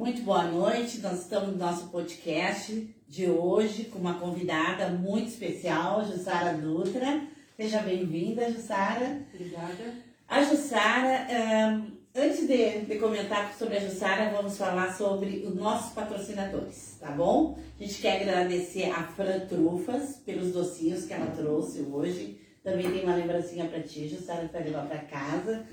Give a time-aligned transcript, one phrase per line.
[0.00, 0.98] Muito boa noite.
[1.00, 7.20] Nós estamos no nosso podcast de hoje com uma convidada muito especial, Jussara Dutra.
[7.54, 9.20] Seja bem-vinda, Jussara.
[9.34, 9.94] Obrigada.
[10.26, 15.92] A Jussara, um, antes de, de, comentar sobre a Jussara, vamos falar sobre os nossos
[15.92, 17.58] patrocinadores, tá bom?
[17.78, 22.40] A gente quer agradecer a Fran Trufas pelos docinhos que ela trouxe hoje.
[22.64, 25.66] Também tem uma lembrancinha para ti, Jussara, para levar para casa.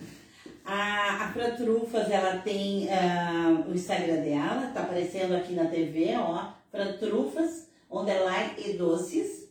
[0.69, 6.13] A, a Fran Trufas, ela tem uh, o Instagram dela, tá aparecendo aqui na TV,
[6.17, 6.51] ó.
[6.69, 9.47] Fran Trufas, underline e doces.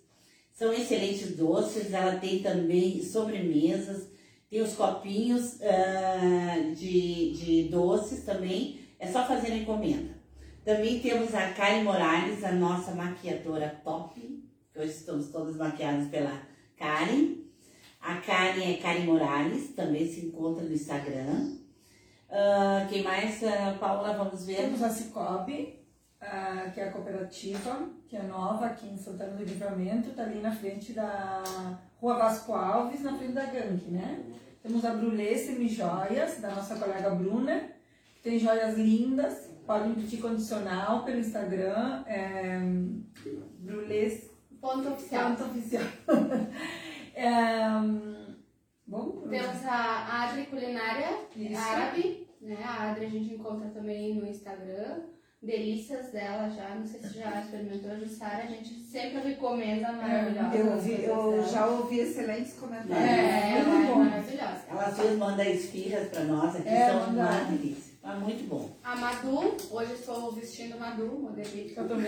[0.52, 1.94] São excelentes doces.
[1.94, 4.10] Ela tem também sobremesas,
[4.50, 8.80] tem os copinhos uh, de, de doces também.
[8.98, 10.14] É só fazer a encomenda.
[10.66, 14.20] Também temos a Karen Morales, a nossa maquiadora top,
[14.74, 16.42] hoje estamos todas maquiadas pela
[16.76, 17.45] Karen.
[18.06, 21.56] A Karen é Karen Morales, também se encontra no Instagram.
[22.30, 24.16] Uh, quem mais, uh, Paula?
[24.16, 24.58] Vamos ver.
[24.58, 25.80] Temos a Cicobi,
[26.22, 30.40] uh, que é a cooperativa, que é nova aqui em Santana do Livramento, está ali
[30.40, 31.42] na frente da
[32.00, 34.22] Rua Vasco Alves, na frente da gangue, né?
[34.62, 37.70] Temos a Brulê Semijoias, da nossa colega Bruna,
[38.14, 42.60] que tem joias lindas, podem pedir condicional pelo Instagram, é,
[43.58, 44.36] Brulê...
[44.60, 45.30] Ponto oficial.
[45.30, 45.84] Ponto oficial.
[47.16, 47.66] É,
[48.86, 51.58] bom, Temos a Adri Culinária Isso.
[51.58, 52.62] Árabe, né?
[52.62, 55.00] A Adri a gente encontra também no Instagram.
[55.40, 60.56] Delícias dela já, não sei se já experimentou a Jussara, a gente sempre recomenda maravilhosa.
[60.56, 62.96] Eu, ouvi, eu já ouvi excelentes comentários.
[62.96, 64.62] É, ela é maravilhosa.
[64.68, 67.85] Ela fez manda esfirras pra nós aqui, é, são uma delícia.
[68.08, 68.70] Ah, muito bom.
[68.84, 72.06] A Madu, hoje estou vestindo Madu, modelística também.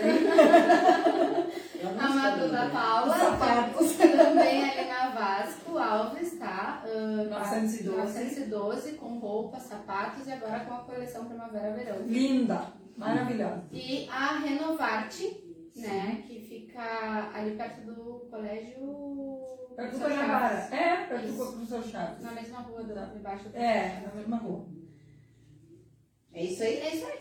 [1.99, 6.85] a Madu da Paula, também ali na Vasco Alves, tá?
[6.85, 7.83] Uh, 912.
[7.83, 12.03] 912, com roupas, sapatos e agora com a coleção Primavera-Verão.
[12.07, 12.61] Linda,
[12.95, 13.65] maravilhosa.
[13.73, 15.43] E a Renovarte,
[15.75, 19.37] né, que fica ali perto do colégio...
[19.75, 20.69] Perto do Guanabara.
[20.73, 21.37] É, perto Isso.
[21.37, 22.23] do professor Chaves.
[22.23, 23.57] Na mesma rua, do, debaixo do...
[23.57, 24.78] É, na mesma rua.
[26.39, 26.77] É isso aí?
[26.77, 27.19] É isso aí.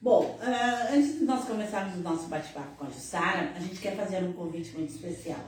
[0.00, 3.94] Bom, uh, antes de nós começarmos o nosso bate-papo com a Jussara, a gente quer
[3.94, 5.44] fazer um convite muito especial.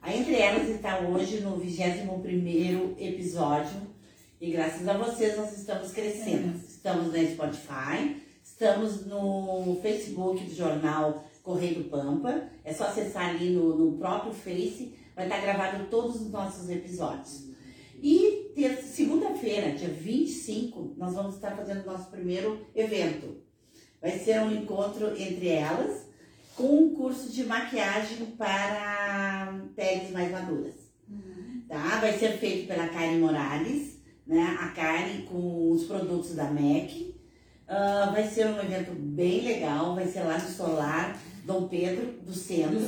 [0.00, 3.82] A Entre Elas está hoje no 21 episódio
[4.40, 6.54] e graças a vocês nós estamos crescendo.
[6.54, 6.66] É.
[6.66, 12.44] Estamos no Spotify, estamos no Facebook do jornal Correio do Pampa.
[12.64, 17.47] É só acessar ali no, no próprio Face, vai estar gravado todos os nossos episódios.
[18.02, 18.38] E
[18.82, 23.42] segunda-feira, dia 25, nós vamos estar fazendo nosso primeiro evento.
[24.00, 26.06] Vai ser um encontro entre elas
[26.54, 30.74] com um curso de maquiagem para peles mais maduras.
[31.08, 31.62] Uhum.
[31.68, 32.00] Tá?
[32.00, 34.58] Vai ser feito pela Karen Morales, né?
[34.60, 37.16] A Karen com os produtos da MAC.
[37.68, 42.32] Uh, vai ser um evento bem legal, vai ser lá no Solar Dom Pedro do
[42.32, 42.80] Centro.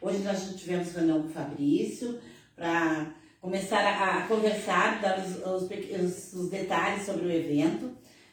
[0.00, 2.18] Hoje nós já tivemos reunião com o Fabrício
[2.56, 7.90] para começar a, a conversar, dar os, os, os, detalhes sobre o evento.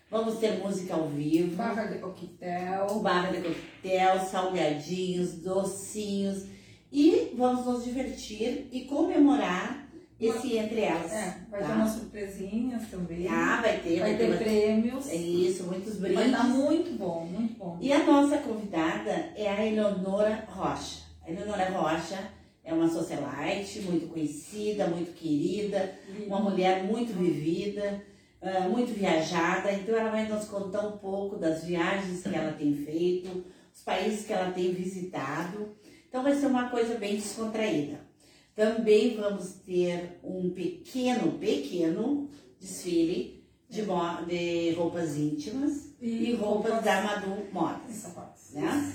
[0.10, 1.56] Vamos ter música ao vivo.
[1.56, 3.00] Barra de coquetel.
[3.00, 6.46] Barra de coquetel, salgadinhos, docinhos.
[6.92, 9.88] E vamos nos divertir e comemorar
[10.20, 11.12] esse entre elas.
[11.12, 11.68] É, vai tá?
[11.68, 13.28] ter umas surpresinhas também.
[13.28, 14.00] Ah, vai ter.
[14.00, 15.10] Vai, vai ter, ter prêmios.
[15.10, 16.18] É isso, muitos brindes.
[16.18, 17.78] Vai estar muito bom, muito bom.
[17.82, 21.02] E a nossa convidada é a Eleonora Rocha.
[21.26, 22.39] A Eleonora Rocha
[22.70, 25.96] é uma socialite muito conhecida, muito querida,
[26.28, 28.04] uma mulher muito vivida,
[28.42, 29.72] uh, muito viajada.
[29.74, 33.44] Então ela vai nos contar um pouco das viagens que ela tem feito,
[33.74, 35.76] os países que ela tem visitado.
[36.08, 38.08] Então vai ser uma coisa bem descontraída.
[38.56, 43.82] Também vamos ter um pequeno, pequeno desfile de,
[44.28, 48.14] de roupas íntimas e, e roupas, roupas da Madu Modas.
[48.54, 48.94] Né?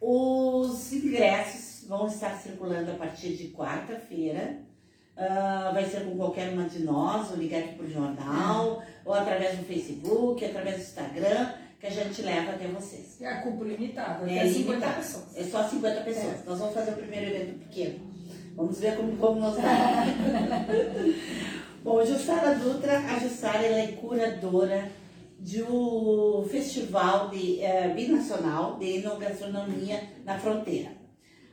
[0.00, 4.58] Os ingressos vão estar circulando a partir de quarta-feira.
[5.16, 9.58] Uh, vai ser com qualquer uma de nós, ou ligar aqui por jornal, ou através
[9.58, 13.20] do Facebook, através do Instagram, que a gente leva até vocês.
[13.20, 15.36] É a cúpula limitada, é, é 50 pessoas.
[15.36, 16.40] É só 50 pessoas.
[16.40, 16.42] É.
[16.46, 18.00] Nós vamos fazer o primeiro evento pequeno.
[18.54, 19.66] Vamos ver como, como nós vamos.
[21.84, 24.88] Bom, Jussara Dutra, a Jussara ela é curadora
[25.38, 31.01] do Festival de, uh, Binacional de Enogastronomia na Fronteira.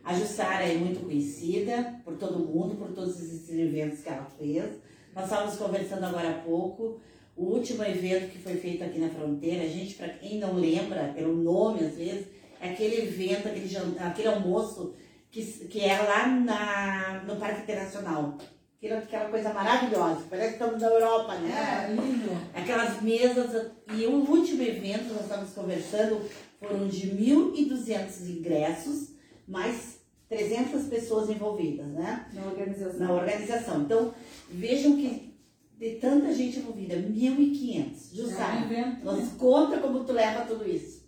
[0.03, 4.79] A Jussara é muito conhecida por todo mundo, por todos esses eventos que ela fez.
[5.15, 6.99] Nós estávamos conversando agora há pouco.
[7.35, 11.13] O último evento que foi feito aqui na fronteira, a gente, para quem não lembra,
[11.15, 12.27] pelo nome às vezes,
[12.59, 13.69] é aquele evento, aquele,
[13.99, 14.93] aquele almoço
[15.31, 18.37] que, que é lá na, no Parque Internacional.
[18.77, 21.87] aquela, aquela coisa maravilhosa, parece que estamos na Europa, né?
[21.87, 22.31] É, lindo.
[22.53, 26.21] Aquelas mesas, e o último evento, nós estávamos conversando,
[26.59, 29.18] foram de 1.200 ingressos,
[29.49, 29.99] mais
[30.29, 32.27] 300 pessoas envolvidas, né?
[32.33, 32.99] Na organização.
[32.99, 33.81] Na organização.
[33.81, 34.13] Então,
[34.49, 35.33] vejam que
[35.79, 38.13] de tanta gente envolvida, 1.500.
[38.15, 39.29] Jussara, É evento, nos né?
[39.37, 41.03] conta como tu leva tudo isso.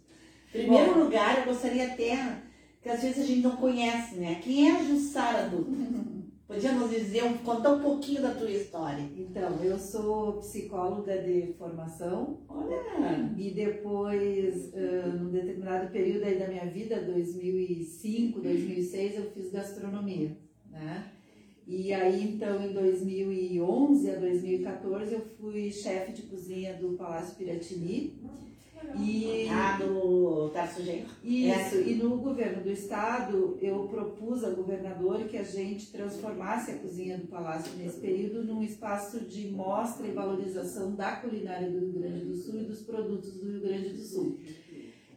[0.54, 2.38] Em primeiro lugar, eu gostaria até,
[2.82, 4.40] que às vezes a gente não conhece, né?
[4.42, 5.72] Quem é a Jussara Dutra?
[6.52, 9.10] Podia nos dizer, um- contar um pouquinho da tua história.
[9.16, 16.50] Então, eu sou psicóloga de formação Olha, e depois, uh, num determinado período aí da
[16.50, 20.38] minha vida, 2005, 2006, eu fiz gastronomia,
[20.70, 21.10] né?
[21.66, 28.20] E aí, então, em 2011 a 2014, eu fui chefe de cozinha do Palácio Piratini.
[29.00, 31.08] E ah, do Tarso Genro.
[31.24, 36.78] Isso, e no governo do estado eu propus ao governador que a gente transformasse a
[36.78, 41.94] cozinha do palácio nesse período num espaço de mostra e valorização da culinária do Rio
[41.94, 44.40] Grande do Sul e dos produtos do Rio Grande do Sul.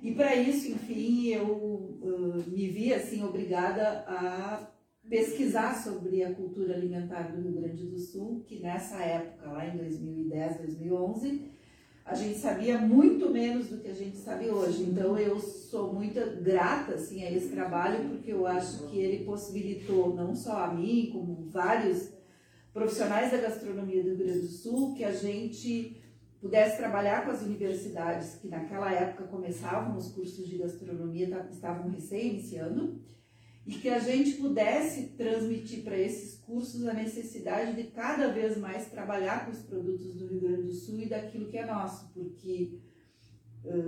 [0.02, 4.70] E para isso, enfim, eu uh, me vi assim obrigada a
[5.08, 9.76] pesquisar sobre a cultura alimentar do Rio Grande do Sul, que nessa época, lá em
[9.76, 11.42] 2010, 2011,
[12.04, 14.82] a gente sabia muito menos do que a gente sabe hoje.
[14.82, 20.14] Então eu sou muito grata assim a esse trabalho porque eu acho que ele possibilitou
[20.14, 22.12] não só a mim, como vários
[22.72, 26.00] profissionais da gastronomia do Rio Grande do Sul, que a gente
[26.40, 31.88] pudesse trabalhar com as universidades que naquela época começavam os cursos de gastronomia, tá- estavam
[31.90, 33.00] recém iniciando,
[33.66, 38.90] e que a gente pudesse transmitir para esses cursos a necessidade de cada vez mais
[38.90, 42.78] trabalhar com os produtos do Rio Grande do Sul e daquilo que é nosso, porque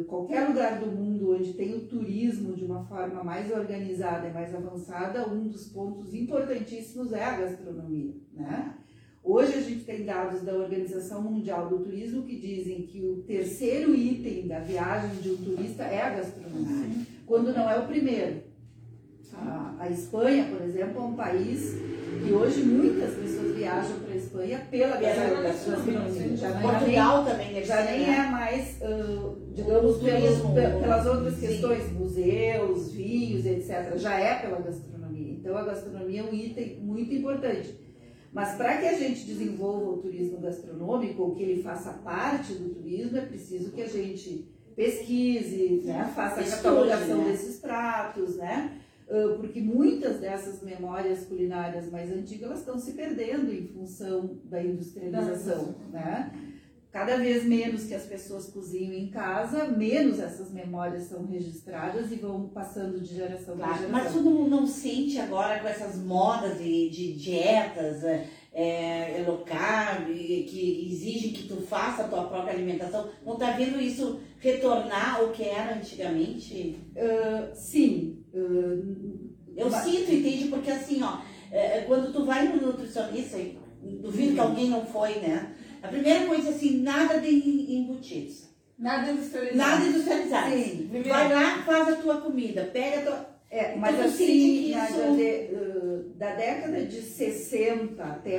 [0.06, 4.54] qualquer lugar do mundo onde tem o turismo de uma forma mais organizada e mais
[4.54, 8.74] avançada, um dos pontos importantíssimos é a gastronomia, né?
[9.22, 13.94] Hoje a gente tem dados da Organização Mundial do Turismo que dizem que o terceiro
[13.94, 18.45] item da viagem de um turista é a gastronomia, quando não é o primeiro.
[19.38, 21.76] A, a Espanha, por exemplo, é um país
[22.24, 25.50] que hoje muitas pessoas viajam para a Espanha pela gastronomia.
[25.50, 28.16] é nem, Portugal também deve já nem né?
[28.18, 31.46] é mais, ah, digamos, pelos, pelas outras sim.
[31.46, 33.96] questões, museus, vinhos, etc.
[33.96, 35.32] Já é pela gastronomia.
[35.32, 37.78] Então a gastronomia é um item muito importante.
[38.32, 42.74] Mas para que a gente desenvolva o turismo gastronômico, ou que ele faça parte do
[42.74, 44.46] turismo, é preciso que a gente
[44.76, 47.30] pesquise, né, faça a catalogação né?
[47.30, 48.75] desses pratos, né?
[49.08, 54.62] Ah, Porque muitas dessas memórias culinárias mais antigas elas estão se perdendo em função da
[54.62, 56.32] industrialização, né?
[56.92, 62.14] Cada vez menos que as pessoas cozinham em casa, menos essas memórias são registradas e
[62.16, 63.90] vão passando de geração para Claro, geração.
[64.04, 68.02] mas tu não, não sente agora com essas modas de, de dietas
[68.58, 73.50] é, é, low carb, que exigem que tu faça a tua própria alimentação, não tá
[73.50, 76.78] vendo isso retornar ao que era antigamente?
[76.96, 80.48] Ah, sim, ah, Eu Mas- sinto, entende?
[80.48, 81.18] Porque assim, ó,
[81.50, 83.58] é, é, quando tu vai no nutricionista, e
[84.02, 85.54] duvido que alguém não foi, né?
[85.82, 88.46] A primeira coisa assim, nada de embutidos.
[88.78, 89.56] Nada industrializado.
[89.70, 90.50] Nada industrializado.
[90.50, 91.02] Sim.
[91.06, 93.35] Vai lá, faz a tua comida, pega a tua.
[93.50, 98.38] É, mas Então, assim, isso- da, de- uh, da década de 60 até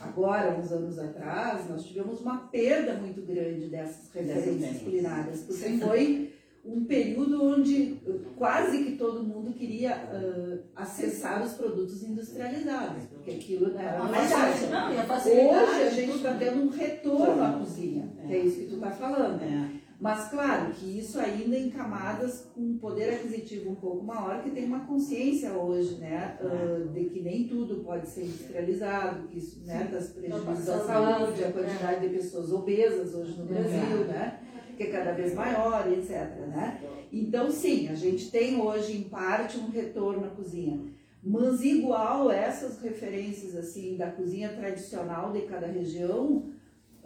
[0.00, 5.80] agora, uns anos atrás, nós tivemos uma perda muito grande dessas referências culinárias, porque Sim.
[5.80, 6.32] foi
[6.64, 13.30] um período onde uh, quase que todo mundo queria uh, acessar os produtos industrializados, porque
[13.32, 14.70] aquilo né, era A mais facilidade- fácil.
[14.70, 15.70] Não, e a facilidade.
[15.70, 17.58] Hoje a gente está tendo um retorno à É.
[17.58, 19.42] cozinha, que é isso que tu está falando.
[19.42, 19.75] É.
[19.98, 24.50] Mas claro que isso ainda em camadas com um poder aquisitivo um pouco maior, que
[24.50, 29.64] tem uma consciência hoje, né, ah, de que nem tudo pode ser industrializado, que isso
[29.64, 34.40] né, das prejuízos à saúde, a quantidade de pessoas obesas hoje no Brasil, né,
[34.76, 36.10] que é cada vez maior, etc.
[36.46, 36.78] Né?
[37.10, 40.94] Então sim, a gente tem hoje em parte um retorno à cozinha.
[41.22, 46.44] Mas igual essas referências assim da cozinha tradicional de cada região,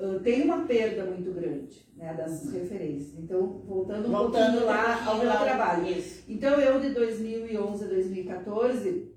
[0.00, 3.18] Uh, tem uma perda muito grande né, dessas referências.
[3.18, 5.86] Então, voltando um Voltando pouquinho lá ao meu trabalho.
[5.86, 6.24] Isso.
[6.26, 9.12] Então, eu de 2011 a 2014,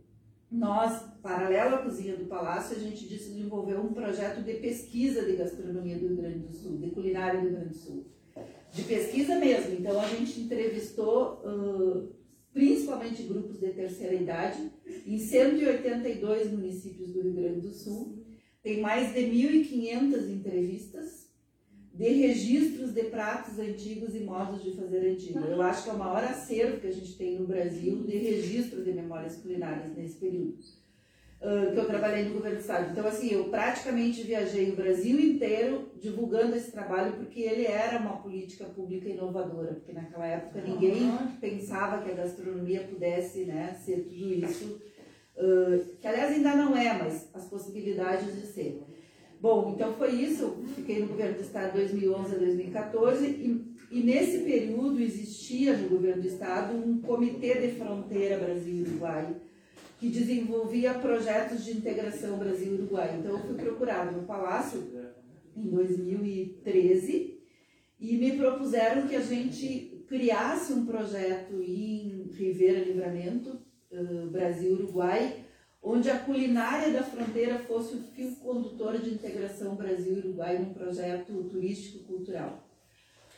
[0.51, 5.97] nós, paralelo à Cozinha do Palácio, a gente desenvolveu um projeto de pesquisa de gastronomia
[5.97, 8.05] do Rio Grande do Sul, de culinária do Rio Grande do Sul.
[8.73, 9.75] De pesquisa mesmo.
[9.79, 12.13] Então, a gente entrevistou uh,
[12.51, 14.69] principalmente grupos de terceira idade
[15.07, 18.22] em 182 municípios do Rio Grande do Sul
[18.63, 21.29] tem mais de 1.500 entrevistas
[21.93, 25.39] de registros de pratos antigos e modos de fazer antigo.
[25.39, 28.83] Eu acho que é o maior acervo que a gente tem no Brasil de registro
[28.83, 30.57] de memórias culinárias nesse período.
[31.43, 32.91] uh, que eu trabalhei no governo do estado.
[32.91, 38.17] Então, assim, eu praticamente viajei o Brasil inteiro divulgando esse trabalho, porque ele era uma
[38.21, 44.33] política pública inovadora, porque naquela época ninguém pensava que a gastronomia pudesse né, ser tudo
[44.33, 44.81] isso,
[45.37, 48.81] uh, que aliás ainda não é, mas as possibilidades de ser.
[49.39, 54.01] Bom, então foi isso, fiquei no governo do estado de 2011 a 2014 e, e
[54.01, 59.35] nesse período existia no governo do estado um comitê de fronteira Brasil-Uruguai,
[59.99, 63.17] que desenvolvia projetos de integração Brasil-Uruguai.
[63.19, 64.81] Então, eu fui procurada no Palácio
[65.57, 67.37] em 2013
[67.99, 73.59] e me propuseram que a gente criasse um projeto em Ribeira Livramento,
[73.93, 75.43] uh, Brasil-Uruguai,
[75.81, 82.67] onde a culinária da fronteira fosse o fio condutor de integração Brasil-Uruguai num projeto turístico-cultural.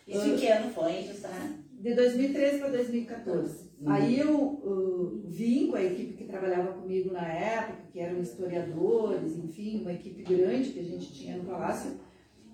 [0.07, 1.65] Isso em que ano foi, Jussara?
[1.71, 3.69] De 2013 para 2014.
[3.79, 3.91] Uhum.
[3.91, 9.37] Aí eu uh, vim com a equipe que trabalhava comigo na época, que eram historiadores,
[9.37, 11.99] enfim, uma equipe grande que a gente tinha no Palácio.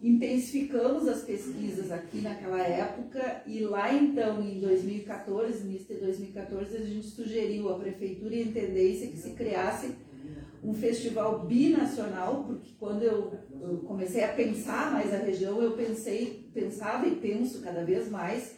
[0.01, 6.79] Intensificamos as pesquisas aqui naquela época e lá então, em 2014, início de 2014, a
[6.79, 9.91] gente sugeriu à Prefeitura e à Intendência que se criasse
[10.63, 13.31] um festival binacional, porque quando eu,
[13.61, 18.55] eu comecei a pensar mais a região, eu pensei, pensava e penso cada vez mais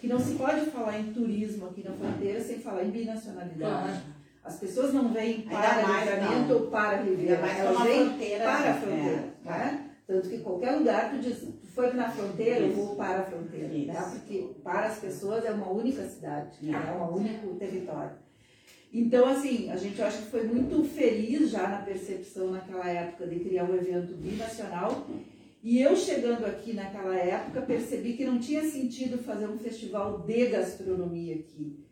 [0.00, 3.58] que não se pode falar em turismo aqui na fronteira sem falar em binacionalidade.
[3.58, 4.18] Claro.
[4.44, 9.34] As pessoas não vêm para livramento ou para Ribeira, elas vêm para a fronteira.
[9.44, 9.48] É.
[9.48, 9.87] Né?
[10.08, 13.68] Tanto que qualquer lugar tu diz, tu foi na fronteira, eu vou para a fronteira.
[13.68, 13.94] Né?
[14.10, 18.16] Porque para as pessoas é uma única cidade, é, é um único território.
[18.90, 23.38] Então, assim, a gente acha que foi muito feliz já na percepção naquela época de
[23.40, 25.06] criar um evento binacional
[25.62, 30.46] e eu chegando aqui naquela época percebi que não tinha sentido fazer um festival de
[30.46, 31.84] gastronomia aqui,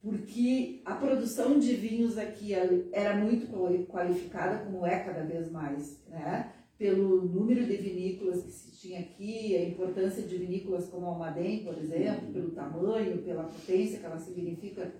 [0.00, 2.54] porque a produção de vinhos aqui
[2.92, 3.48] era muito
[3.88, 6.52] qualificada, como é cada vez mais, né?
[6.78, 11.64] Pelo número de vinícolas que se tinha aqui, a importância de vinícolas como a Almaden,
[11.64, 14.92] por exemplo, pelo tamanho, pela potência que ela significa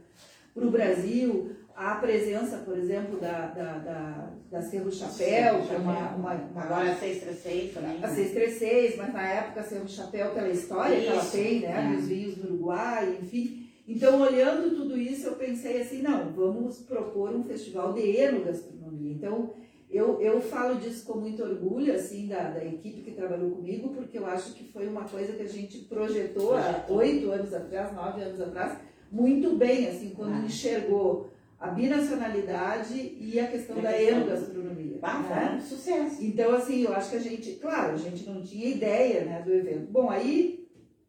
[0.54, 5.78] para o Brasil, a presença, por exemplo, da, da, da, da Cerro Chapéu, que é
[5.78, 8.04] uma, uma, uma, Agora a 636 também.
[8.04, 11.06] A 636, mas na época a Cerro Chapéu, pela história isso.
[11.06, 11.92] que ela tem, né?
[11.92, 11.98] É.
[11.98, 13.68] Os vinhos do Uruguai, enfim.
[13.88, 19.12] Então, olhando tudo isso, eu pensei assim, não, vamos propor um festival de enogastronomia.
[19.12, 19.52] Então,
[19.94, 24.18] eu, eu falo disso com muito orgulho, assim, da, da equipe que trabalhou comigo, porque
[24.18, 28.20] eu acho que foi uma coisa que a gente projetou há oito anos atrás, nove
[28.22, 28.78] anos atrás,
[29.10, 30.44] muito bem, assim, quando ah.
[30.44, 34.98] enxergou a binacionalidade e a questão da enogastronomia.
[35.00, 35.60] Ah, né?
[35.60, 36.22] sucesso.
[36.22, 39.54] Então, assim, eu acho que a gente, claro, a gente não tinha ideia né, do
[39.54, 39.90] evento.
[39.92, 40.68] Bom, aí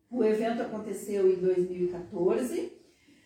[0.10, 2.72] o evento aconteceu em 2014.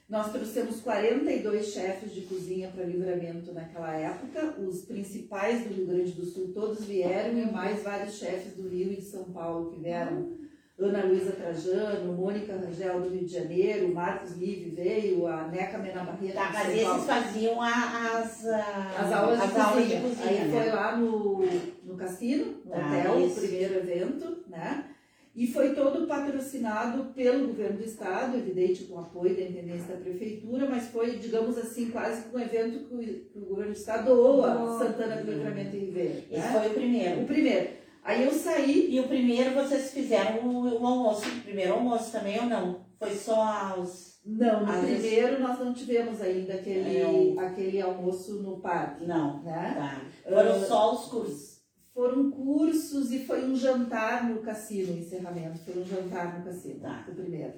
[0.09, 4.55] Nós trouxemos 42 chefes de cozinha para livramento naquela época.
[4.59, 8.91] Os principais do Rio Grande do Sul todos vieram e mais vários chefes do Rio
[8.91, 10.39] e de São Paulo que vieram
[10.79, 16.05] Ana Luísa Trajano, Mônica Rangel do Rio de Janeiro, Marcos Live veio, a Neca Mena
[16.05, 16.33] Barreto.
[16.33, 19.99] Tá, mas esses faziam as, as aulas, as de, aulas cozinha.
[19.99, 20.29] de cozinha.
[20.29, 20.63] Aí né?
[20.63, 21.45] foi lá no,
[21.83, 23.37] no cassino, no ah, hotel, isso.
[23.37, 24.85] o primeiro evento, né?
[25.36, 30.01] E foi todo patrocinado pelo governo do estado, evidente com o apoio da intendência da
[30.01, 34.77] prefeitura, mas foi, digamos assim, quase um evento que o, governo do estado doou a
[34.79, 36.24] Santana do Livramento e Ribeira.
[36.31, 36.59] Esse né?
[36.59, 37.21] foi o primeiro.
[37.21, 37.69] O primeiro.
[38.03, 38.93] Aí eu saí.
[38.93, 42.86] E o primeiro vocês fizeram o, o almoço, o primeiro almoço também ou não?
[42.98, 44.19] Foi só os.
[44.25, 49.05] Não, no primeiro nós não tivemos ainda aquele, é, aquele almoço no parque.
[49.05, 49.41] Não.
[49.43, 49.75] Né?
[49.77, 50.01] Tá.
[50.27, 51.58] Foram uh, só os cursos.
[51.99, 55.59] Foram cursos e foi um jantar no cassino, o encerramento.
[55.65, 57.05] Foi um jantar no cassino, tá.
[57.05, 57.55] o primeiro.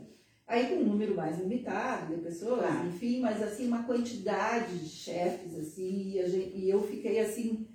[0.48, 2.84] Aí com um número mais limitado de pessoas, tá.
[2.88, 7.68] enfim, mas assim, uma quantidade de chefes, assim, e, gente, e eu fiquei assim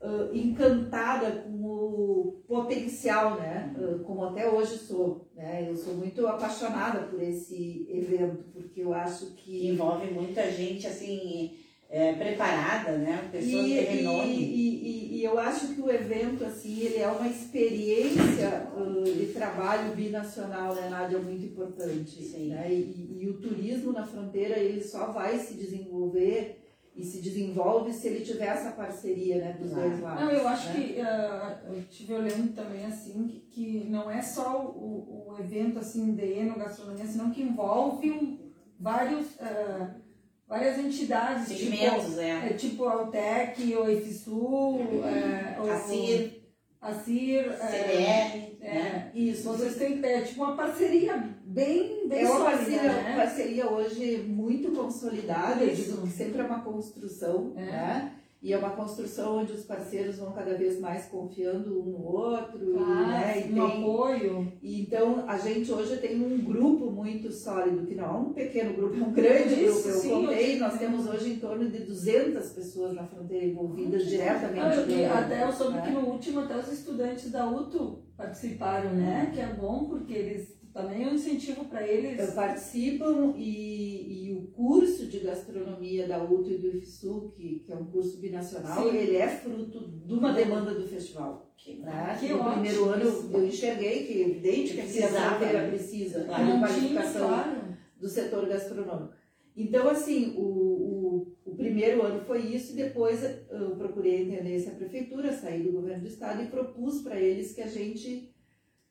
[0.00, 3.74] uh, encantada com o potencial, né?
[3.76, 5.68] Uh, como até hoje sou, né?
[5.68, 11.54] Eu sou muito apaixonada por esse evento porque eu acho que envolve muita gente assim
[11.90, 13.28] é, preparada, né?
[13.32, 14.34] Pessoas e, de renome.
[14.34, 19.26] E, e, e, eu acho que o evento assim ele é uma experiência uh, de
[19.32, 22.22] trabalho binacional, né, Nádia, muito importante.
[22.22, 22.50] Sim.
[22.50, 22.72] Né?
[22.72, 26.62] E, e o turismo na fronteira ele só vai se desenvolver
[26.94, 30.24] e se desenvolve se ele tiver essa parceria né, dos dois lados.
[30.24, 30.74] Não, eu acho né?
[30.74, 35.78] que uh, eu estive olhando também assim que, que não é só o, o evento
[35.78, 40.07] assim de enogastronomia, senão que envolve vários uh,
[40.48, 42.48] várias entidades, Segmentos, tipo, é.
[42.48, 42.52] é.
[42.54, 46.42] tipo a Altec, o EFSU, é, a CIR,
[46.80, 49.12] a CIR, CDR, é, né?
[49.14, 49.44] isso.
[49.44, 53.16] Vocês têm é, tipo uma parceria bem, bem é uma sólida, parceria, né?
[53.16, 57.60] parceria hoje muito consolidada, eu digo que sempre é uma construção, é.
[57.60, 58.12] né?
[58.40, 62.78] E é uma construção onde os parceiros vão cada vez mais confiando um no outro.
[62.78, 64.52] Ah, e, né, e um tem, apoio.
[64.62, 68.74] e então a gente hoje tem um grupo muito sólido, que não é um pequeno
[68.74, 69.88] grupo, é um grande Isso, grupo.
[69.88, 74.60] Eu sim, contei, nós temos hoje em torno de 200 pessoas na fronteira envolvidas diretamente.
[74.60, 75.82] Ah, eu vi- até eu soube né?
[75.82, 79.32] que no último até os estudantes da UTO participaram, né?
[79.34, 82.32] Que é bom porque eles também é um incentivo para eles.
[82.34, 87.76] Participam e, e o curso de gastronomia da UTO e do IFSU, que, que é
[87.76, 88.96] um curso binacional, Sim.
[88.96, 91.52] ele é fruto de uma demanda do festival.
[91.56, 92.16] Que Né?
[92.20, 93.30] Que no ótimo primeiro ano isso.
[93.32, 95.68] eu enxerguei que é evidente que a Precisava, né?
[95.68, 96.46] precisa Claro.
[96.46, 97.76] de qualificação claro.
[98.00, 99.18] do setor gastronômico.
[99.56, 104.68] Então, assim, o, o, o primeiro ano foi isso, depois eh, eu procurei entender se
[104.68, 108.32] a prefeitura, saí do governo do estado e propus para eles que a gente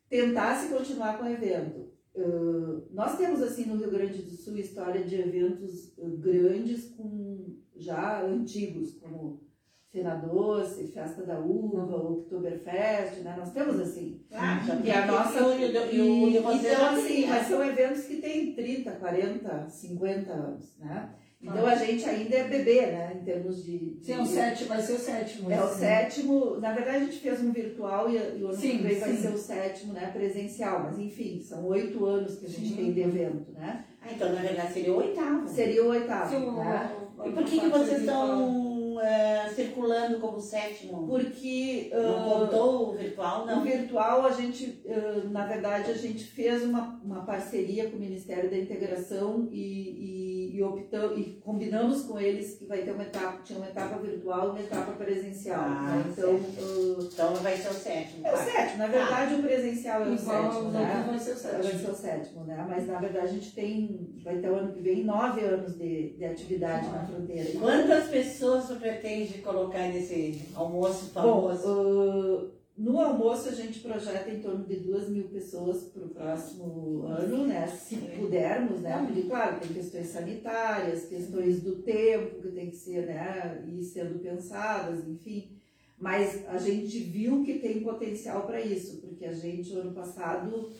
[0.08, 1.88] tentasse continuar com o evento.
[2.14, 7.56] Uh, nós temos, assim, no Rio Grande do Sul, história de eventos uh, grandes com
[7.76, 9.46] já antigos, como
[9.92, 13.36] Cena Doce, Festa da Uva, Oktoberfest, né?
[13.38, 15.40] Nós temos, assim, Ah, já que é a nossa.
[15.54, 20.32] E e e você então, já assim, mas são eventos que têm 30, 40, 50
[20.32, 21.14] anos, né?
[21.40, 23.16] Então a gente ainda é bebê, né?
[23.20, 23.78] Em termos de.
[23.94, 25.50] de Sim, é o sétimo, vai ser o sétimo.
[25.52, 25.78] é o esse.
[25.78, 26.56] sétimo.
[26.58, 29.12] Na verdade, a gente fez um virtual e, e o ano Sim, que vem vai
[29.14, 30.10] ser o sétimo, né?
[30.12, 30.82] Presencial.
[30.82, 32.74] Mas enfim, são oito anos que a gente Sim.
[32.76, 33.84] tem de evento, né?
[34.02, 35.48] Ah, então na verdade seria o oitavo.
[35.48, 36.96] Seria o oitavo, Sim, o- né?
[37.18, 41.06] o- E por que, que vocês estão eh, circulando como sétimo?
[41.06, 43.62] Porque Não ah, contou o virtual, não?
[43.62, 48.48] virtual, a gente, eh, na verdade, a gente fez uma, uma parceria com o Ministério
[48.50, 50.27] da Integração e, e,
[50.58, 54.46] e optamos, e combinamos com eles que vai ter uma etapa, tinha uma etapa virtual
[54.46, 55.60] e uma etapa presencial.
[55.60, 56.04] Ah, né?
[56.10, 58.26] Então, eh, Então vai ser o sétimo.
[58.26, 58.78] é o sétimo.
[58.78, 61.04] Na verdade, o presencial é o Igual sétimo, né?
[61.08, 61.80] vai ser o Vai sétimo.
[61.80, 62.66] ser o sétimo, né?
[62.68, 66.10] Mas na verdade a gente tem, vai ter o ano que vem nove anos de,
[66.16, 67.50] de atividade na fronteira.
[67.58, 71.68] Quantas pessoas você pretende colocar nesse almoço Bom, famoso?
[71.68, 77.02] uh, no almoço a gente projeta em torno de duas mil pessoas para o próximo
[77.06, 77.66] ano, né?
[77.66, 79.04] Se pudermos, né?
[79.04, 83.64] Porque, claro, tem questões sanitárias, questões do tempo que tem que ser, né?
[83.66, 85.50] Ir sendo pensadas, enfim.
[85.98, 90.70] Mas a gente viu que tem potencial para isso, porque a gente, ano passado,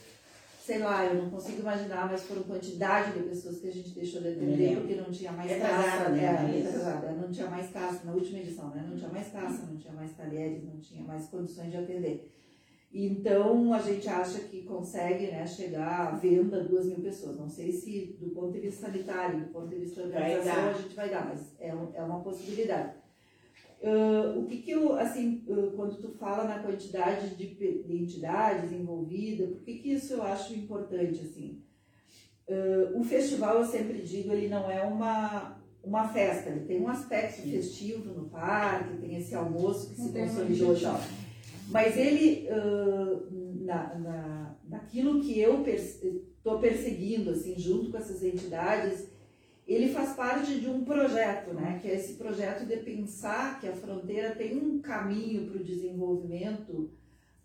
[0.69, 4.21] sei lá, eu não consigo imaginar, mas foram quantidade de pessoas que a gente deixou
[4.21, 6.33] de atender porque não tinha mais Retrasado, caça, né?
[6.33, 6.61] né?
[6.63, 8.87] Retrasado, é, não tinha mais caça na última edição, né?
[8.87, 12.31] Não tinha mais caça, não tinha mais talheres, não tinha mais condições de atender.
[12.93, 17.39] Então a gente acha que consegue né, chegar à venda duas mil pessoas.
[17.39, 20.69] Não sei se do ponto de vista sanitário, do ponto de vista dar.
[20.69, 22.93] a gente vai dar, mas é, é uma possibilidade.
[23.83, 29.51] Ah, o que que eu, assim, ah, quando tu fala na quantidade de, entidades envolvidas,
[29.51, 31.63] por que que isso eu acho importante, assim?
[32.49, 36.89] Ah, o festival, eu sempre digo, ele não é uma, uma festa, ele tem um
[36.89, 41.01] aspecto festivo no parque, tem esse almoço que Não se consolidou e tal.
[41.71, 42.49] Mas ele,
[43.61, 49.07] na, na, naquilo que eu estou perseguindo, assim, junto com essas entidades,
[49.69, 51.79] ele faz parte de um projeto, né?
[51.81, 56.91] Que é esse projeto de pensar que a fronteira tem um caminho para o desenvolvimento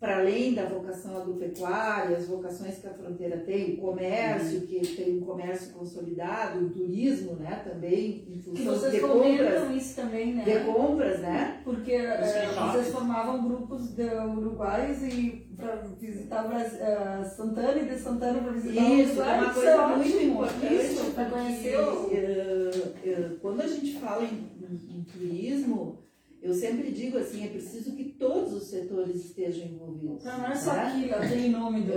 [0.00, 5.16] para além da vocação agropecuária, as vocações que a fronteira tem, o comércio, que tem
[5.18, 7.62] um comércio consolidado, o turismo, né?
[7.64, 10.44] Também em Que função vocês de compras, isso também, né?
[10.44, 11.60] de compras, né?
[11.64, 12.72] Porque shoppings.
[12.72, 18.82] vocês formavam grupos de uruguaios e para visitar eh, Santana e de Santana para visitar
[18.82, 19.30] Isso, Uruguai.
[19.30, 19.96] é uma Isso coisa ótimo.
[19.96, 20.74] muito importante.
[20.74, 21.74] Isso, para porque, conhecer
[22.12, 25.98] eh, eh, quando a gente fala em, em- em turismo,
[26.44, 30.22] eu sempre digo assim, é preciso que todos os setores estejam envolvidos.
[30.22, 30.82] Não, não é só né?
[30.82, 31.92] aquilo, aquele nome do...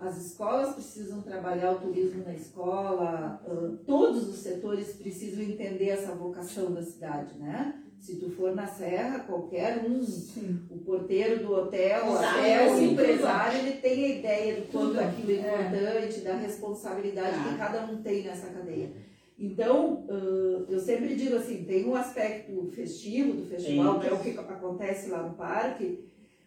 [0.00, 5.90] Ah, as escolas precisam trabalhar o turismo na escola, ah, todos os setores precisam entender
[5.90, 7.80] essa vocação da cidade, né?
[8.00, 10.60] Se tu for na serra, qualquer um, Sim.
[10.70, 15.00] o porteiro do hotel, Exato, até o empresário, ele tem a ideia do quanto Tudo.
[15.00, 15.66] aquilo é É.
[15.68, 17.44] importante, da responsabilidade Tá.
[17.50, 18.90] que cada um tem nessa cadeia.
[19.38, 24.20] Então, ah, eu sempre digo assim, tem um aspecto festivo do festival, que é o
[24.20, 26.04] que acontece lá no parque,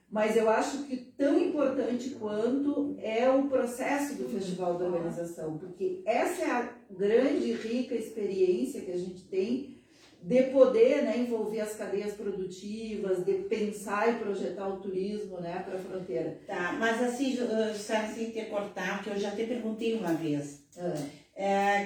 [0.10, 6.02] mas eu acho que tão importante quanto é o processo do festival da organização, porque
[6.06, 9.78] essa é a grande e rica experiência que a gente tem
[10.24, 15.78] de poder né, envolver as cadeias produtivas, de pensar e projetar o turismo né, para
[15.78, 16.40] a fronteira.
[16.48, 17.38] Tá, mas assim,
[17.76, 20.66] Sara, sem ter cortar, que eu já te perguntei uma vez.
[20.76, 21.27] é,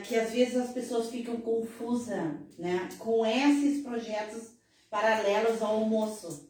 [0.08, 4.52] que às vezes as pessoas ficam confusas né, com esses projetos
[4.90, 6.50] paralelos ao almoço.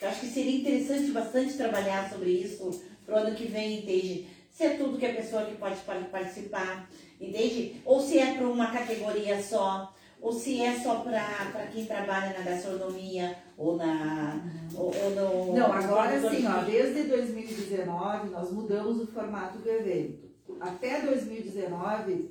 [0.00, 4.28] Eu acho que seria interessante bastante trabalhar sobre isso para o ano que vem, entende?
[4.52, 6.88] Se é tudo que a pessoa que pode par- participar,
[7.20, 7.80] entende?
[7.84, 12.44] Ou se é para uma categoria só, ou se é só para quem trabalha na
[12.44, 14.40] gastronomia ou na.
[14.76, 20.27] Ou, ou no, Não, agora sim, ó, desde 2019 nós mudamos o formato do evento.
[20.60, 22.30] Até 2019,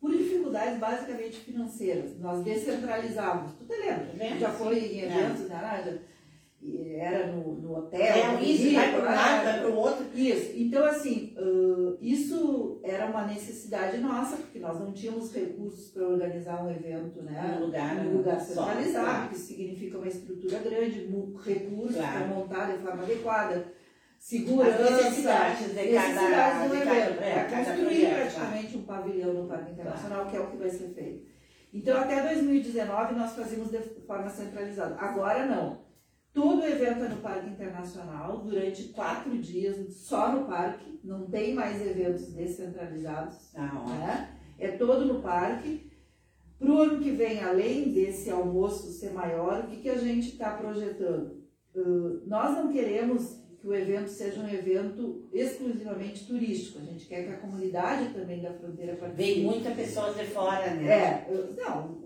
[0.00, 3.52] por dificuldades basicamente financeiras, nós descentralizávamos.
[3.54, 4.38] Tu te lembra?
[4.38, 6.12] Já foi em eventos, né, Nádia?
[6.96, 8.00] era no, no hotel.
[8.00, 10.06] É, isso, vai para um lado, vai para o outro.
[10.14, 10.52] Isso.
[10.56, 16.64] Então, assim, uh, isso era uma necessidade nossa, porque nós não tínhamos recursos para organizar
[16.64, 17.58] um evento, né?
[17.58, 19.28] Um lugar, um lugar centralizado, claro.
[19.30, 21.08] que significa uma estrutura grande,
[21.44, 22.18] recursos claro.
[22.18, 23.81] para montar de forma adequada.
[24.22, 27.20] Segurança, As necessidades de cada, do evento.
[27.20, 30.94] É, construir projeto, praticamente um pavilhão no Parque Internacional, que é o que vai ser
[30.94, 31.26] feito.
[31.74, 34.94] Então, até 2019, nós fazíamos de forma centralizada.
[34.94, 35.80] Agora, não.
[36.32, 41.84] Todo evento é no Parque Internacional, durante quatro dias, só no parque, não tem mais
[41.84, 43.52] eventos descentralizados.
[43.56, 44.38] Ah, né?
[44.56, 45.90] É todo no parque.
[46.60, 50.28] Para o ano que vem, além desse almoço ser maior, o que, que a gente
[50.28, 51.42] está projetando?
[51.74, 56.80] Uh, nós não queremos que o evento seja um evento exclusivamente turístico.
[56.80, 59.34] A gente quer que a comunidade também da fronteira participe.
[59.34, 60.92] Vem muitas pessoas de fora, né?
[60.92, 61.96] É, não,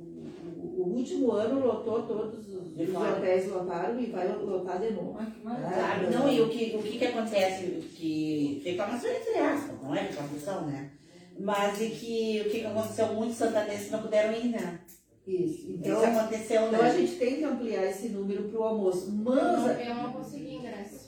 [0.77, 5.16] o último ano lotou todos os, os hotéis lotaram e vai lotar de novo.
[5.19, 6.11] Ai, que maravilha.
[6.11, 7.64] Não, e o que, o que, que acontece?
[7.95, 10.90] Que reclamação entre aspas, não é reclamação, né?
[11.38, 13.14] Mas e que o que aconteceu?
[13.14, 14.79] Muitos santanenses não puderam ir, né?
[15.27, 15.73] Isso.
[15.73, 16.69] Então, Isso aconteceu, né?
[16.69, 19.11] Então a gente tem que ampliar esse número para o almoço.
[19.12, 20.65] Mas, eu não consegui ingresso.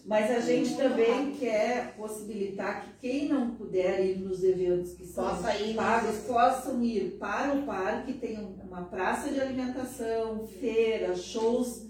[0.09, 5.23] Mas a gente também quer possibilitar que quem não puder ir nos eventos que são
[5.23, 11.87] Possa ir pagos possam ir para o parque, tem uma praça de alimentação, feira, shows,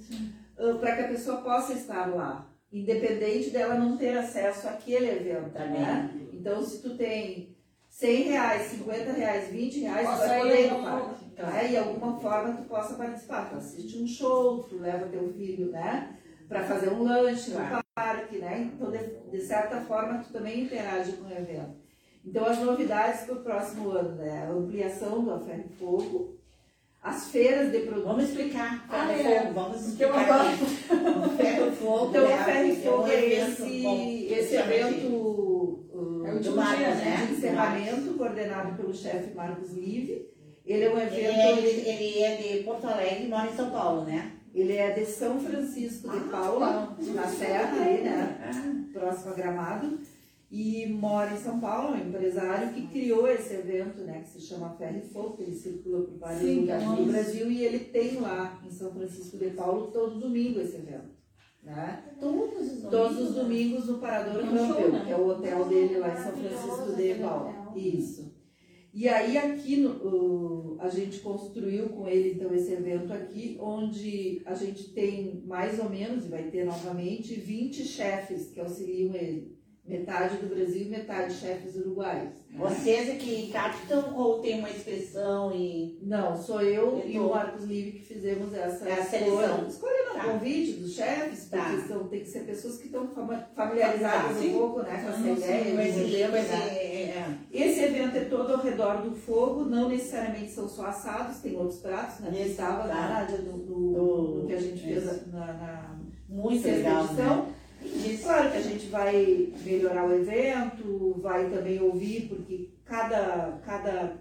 [0.59, 2.53] uh, para que a pessoa possa estar lá.
[2.73, 5.81] Independente dela não ter acesso àquele evento, também.
[5.81, 6.11] Né?
[6.33, 7.57] Então, se tu tem
[7.89, 11.25] 100 reais, 50 reais, 20 reais, tu vai poder ir no parque.
[11.37, 11.67] Né?
[11.67, 13.49] E de alguma forma tu possa participar.
[13.49, 16.19] Tu assiste um show, tu leva teu filho, né?
[16.49, 17.77] Para fazer um lanche claro.
[17.77, 18.71] no parque, né?
[18.75, 18.99] Então, de,
[19.31, 21.77] de, certa forma, tu também interage com o evento.
[22.25, 24.47] Então, as novidades para o próximo ano, né?
[24.47, 26.39] A ampliação do A Ferro e Fogo,
[27.03, 28.11] as feiras de produtos.
[28.11, 28.87] Vamos explicar.
[28.89, 29.41] Ah, é.
[29.41, 30.55] Fogo, vamos explicar.
[30.55, 32.11] Então, Ferro e Fogo.
[32.11, 32.45] Então, né?
[32.45, 37.27] Ferro e Fogo é, esse, esse evento uh, é o de, Marcos, né?
[37.27, 40.29] de encerramento, coordenado pelo chefe Marcos Live
[40.69, 41.15] ele é um evento.
[41.15, 44.33] Ele é, ele, ele é de Porto Alegre e mora em São Paulo, né?
[44.59, 48.89] Ele é de São Francisco de ah, Paula, na Serra, aí, né?
[48.93, 49.99] Próximo a Gramado.
[50.51, 54.23] E mora em São Paulo, é um empresário que criou esse evento, né?
[54.23, 57.65] Que se chama Ferro e Fogo, ele circula por vários Sim, lugares do Brasil e
[57.65, 61.19] ele tem lá em São Francisco de Paulo todo domingo esse evento.
[61.63, 62.03] Né?
[62.19, 62.91] Todos os domingos?
[62.91, 65.03] Todos os domingos no Parador Campbell, né?
[65.05, 67.77] que é o hotel dele lá em São Francisco de Paulo.
[67.77, 68.28] Isso.
[68.93, 74.55] E aí aqui no, a gente construiu com ele então esse evento aqui, onde a
[74.55, 79.58] gente tem mais ou menos, e vai ter novamente, 20 chefes que auxiliam ele
[79.89, 82.35] metade do Brasil e metade chefes uruguaios.
[82.51, 82.59] Né?
[82.59, 85.99] Vocês é que captam ou tem uma inscrição e.
[86.03, 89.67] Não, sou eu e o Marcos Livre que fizemos essa é seleção.
[89.67, 90.25] Escolhendo tá.
[90.25, 91.65] convite dos chefes, tá.
[91.65, 93.09] porque são, tem que ser pessoas que estão
[93.55, 95.75] familiarizadas tá, um pouco né, com essa ideia.
[95.75, 97.39] Com esse lema, né?
[97.51, 101.81] Esse evento é todo ao redor do fogo, não necessariamente são só assados, tem outros
[101.81, 102.47] pratos, né?
[102.47, 103.27] Estava tá.
[103.31, 105.99] na, no, no, no, que a gente fez na, na
[106.29, 107.47] muito legal, edição.
[107.47, 107.55] Né?
[107.95, 114.17] Diz, claro que a gente vai melhorar o evento, vai também ouvir, porque cada, cada,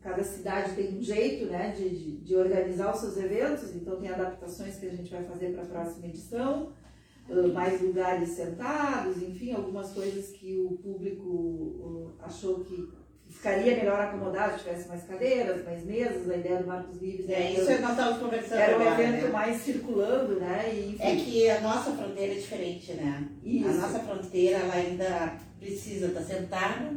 [0.00, 4.08] cada cidade tem um jeito né, de, de, de organizar os seus eventos, então tem
[4.08, 6.72] adaptações que a gente vai fazer para a próxima edição,
[7.52, 12.88] mais lugares sentados, enfim, algumas coisas que o público achou que
[13.38, 17.52] ficaria melhor acomodado se tivesse mais cadeiras, mais mesas, a ideia do Marcos Vives é,
[17.52, 19.30] isso nós estávamos conversando era um evento né?
[19.30, 20.68] mais circulando, né?
[20.72, 23.28] E, é que a nossa fronteira é diferente, né?
[23.44, 23.68] Isso.
[23.68, 26.96] A nossa fronteira ela ainda precisa estar sentada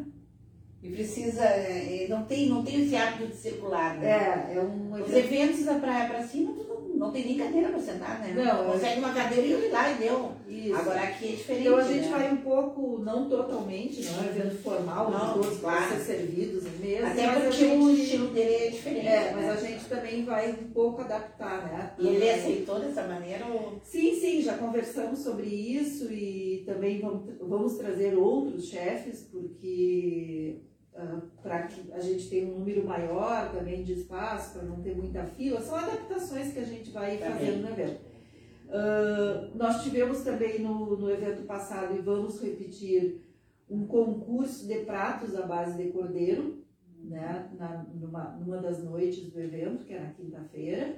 [0.82, 4.10] e precisa, é, não tem, não tem esse hábito de circular, né?
[4.10, 7.80] É, é um Os eventos da praia para cima, tudo não tem nem cadeira para
[7.80, 8.34] sentar, né?
[8.36, 10.32] Não, consegue uma cadeira e ir lá e deu.
[10.62, 10.76] Isso.
[10.76, 11.68] Agora aqui é diferente.
[11.68, 12.10] Então a gente né?
[12.10, 15.96] vai um pouco, não totalmente, não é um evento formal, não, todos claro.
[15.96, 17.08] ser servidos mesa.
[17.08, 19.08] Até porque gente, o estilo dele é diferente.
[19.08, 19.52] É, mas né?
[19.52, 21.94] a gente também vai um pouco adaptar, né?
[22.00, 23.46] E ele aceitou dessa maneira?
[23.46, 23.80] Ou...
[23.84, 30.62] Sim, sim, já conversamos sobre isso e também vamos, vamos trazer outros chefes, porque
[30.94, 34.94] Uh, para que a gente tenha um número maior também de espaço, para não ter
[34.94, 35.62] muita fila.
[35.62, 37.34] São adaptações que a gente vai também.
[37.34, 38.11] fazendo no evento.
[38.72, 43.22] Uh, nós tivemos também no, no evento passado, e vamos repetir,
[43.70, 46.62] um concurso de pratos à base de cordeiro,
[47.04, 50.96] né, na, numa, numa das noites do evento, que é na quinta-feira.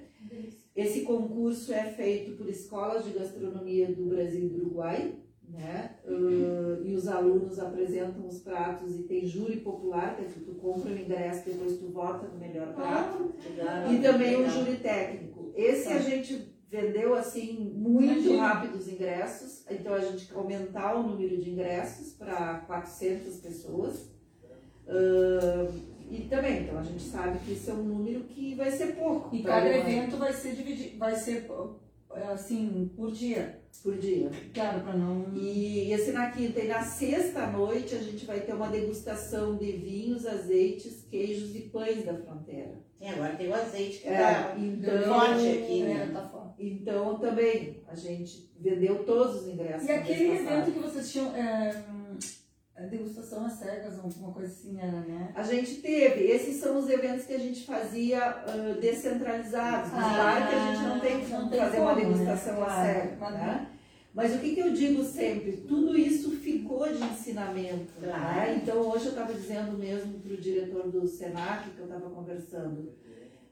[0.75, 5.15] Esse concurso é feito por escolas de gastronomia do Brasil e do Uruguai,
[5.47, 5.97] né?
[6.05, 10.97] Uh, e os alunos apresentam os pratos e tem júri popular, que tu compra o
[10.97, 13.33] ingresso depois tu vota no melhor prato.
[13.59, 15.51] Ah, e também o júri técnico.
[15.55, 15.95] Esse Tá.
[15.95, 18.47] a gente vendeu assim muito Imagina.
[18.47, 24.11] rápido os ingressos, então a gente quer aumentar o número de ingressos para 400 pessoas.
[24.87, 25.71] Uh,
[26.09, 29.33] e também, então a gente sabe que isso é um número que vai ser pouco.
[29.35, 31.47] E cada uma- evento vai ser dividido, vai ser
[32.15, 33.59] é, assim, por dia.
[33.81, 34.29] por dia.
[34.53, 35.25] Claro, para não.
[35.35, 39.71] E esse na quinta e na sexta noite a gente vai ter uma degustação de
[39.71, 42.79] vinhos, azeites, queijos e pães da fronteira.
[42.99, 46.11] Sim, agora tem o azeite que É, tá então, forte aqui, É, né?
[46.13, 46.42] tá forte.
[46.57, 49.87] Então também a gente vendeu todos os ingressos.
[49.87, 51.35] E aquele evento que vocês tinham.
[51.35, 51.83] É,
[52.75, 55.31] é, degustação às cegas, alguma coisa assim era, né?
[55.35, 60.47] A gente teve, esses são os eventos que a gente fazia ah, descentralizados, Ah, claro
[60.47, 62.13] que a gente não tem como fazer uma como, né?
[62.15, 63.69] degustação a Claro, cego, mas né?
[64.13, 65.57] Mas o que, que eu digo sempre?
[65.67, 67.93] Tudo isso ficou de ensinamento.
[67.99, 68.35] Claro.
[68.35, 68.59] né?
[68.61, 72.93] Então hoje eu estava dizendo mesmo para o diretor do SENAC que eu estava conversando.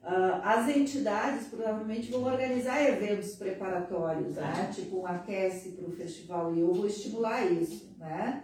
[0.03, 4.71] Ah, as entidades provavelmente vão organizar eventos preparatórios, né?
[4.73, 8.43] Tipo um aquece para o festival, e eu vou estimular isso, né?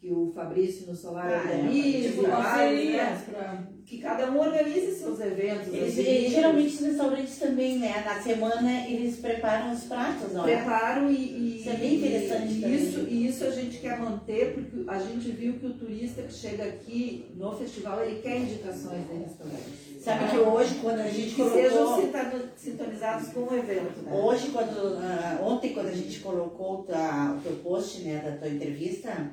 [0.00, 3.24] Que o Fabrício no Solar Ah, é, organize, Tipo, vários, parcerias né?
[3.30, 3.62] pra.
[3.86, 5.68] que cada um organize seus eventos.
[5.72, 8.02] Eles, assim, geralmente os restaurantes também, né?
[8.04, 10.42] Na semana eles preparam os pratos, ó.
[10.42, 12.74] preparam e, e- Isso é bem interessante e também.
[12.76, 16.34] isso, e isso a gente quer manter porque a gente viu que o turista que
[16.34, 19.93] chega aqui no festival ele quer indicações de restaurantes.
[20.04, 22.02] Sabe que hoje, quando a gente que sejam colocou...
[22.02, 24.12] sinta- sintonizados com o evento, né?
[24.12, 29.32] Hoje, quando, ah, ontem, quando a gente colocou o teu post, né, da tua entrevista,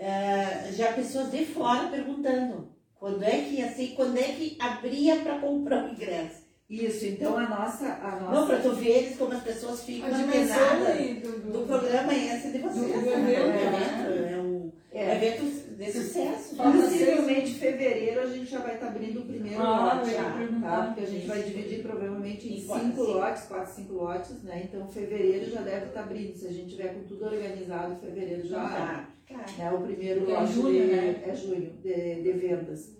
[0.00, 2.68] ah, já pessoas de fora perguntando
[3.00, 6.46] quando é que ia ser, quando é que abria para comprar o ingresso.
[6.70, 11.14] Isso, então a nossa, a Não, nossa para tu veres como as pessoas ficam aí
[11.14, 12.92] do, do, do programa esse de vocês.
[12.92, 13.32] do né?
[13.32, 13.66] evento, É um né?
[13.66, 16.56] evento, é um é, evento de sucesso.
[16.56, 20.86] Possivelmente em fevereiro a gente já vai estar abrindo o primeiro Ah, lote, ia tá?
[20.86, 24.62] Porque a gente vai dividir provavelmente em Em quatro, cinco lotes, quatro, cinco lotes, né?
[24.64, 26.34] Então fevereiro já deve estar abrindo.
[26.34, 28.62] Se a gente tiver com tudo organizado, fevereiro já.
[28.62, 29.52] Já, claro.
[29.58, 29.72] né?
[29.72, 31.22] O primeiro Porque é lote junho, de, né?
[31.26, 32.96] é junho, de, de vendas.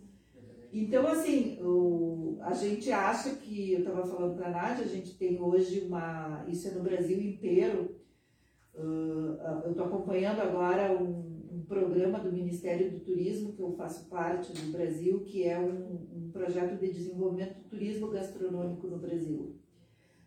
[0.73, 5.15] Então, assim, o, a gente acha que, eu estava falando para a Nádia, a gente
[5.15, 7.97] tem hoje uma, isso é no Brasil inteiro,
[8.79, 11.36] ah, eu estou acompanhando agora um
[11.67, 16.31] programa do Ministério do Turismo, que eu faço parte do Brasil, que é um, um
[16.33, 19.55] projeto de desenvolvimento do turismo gastronômico no Brasil.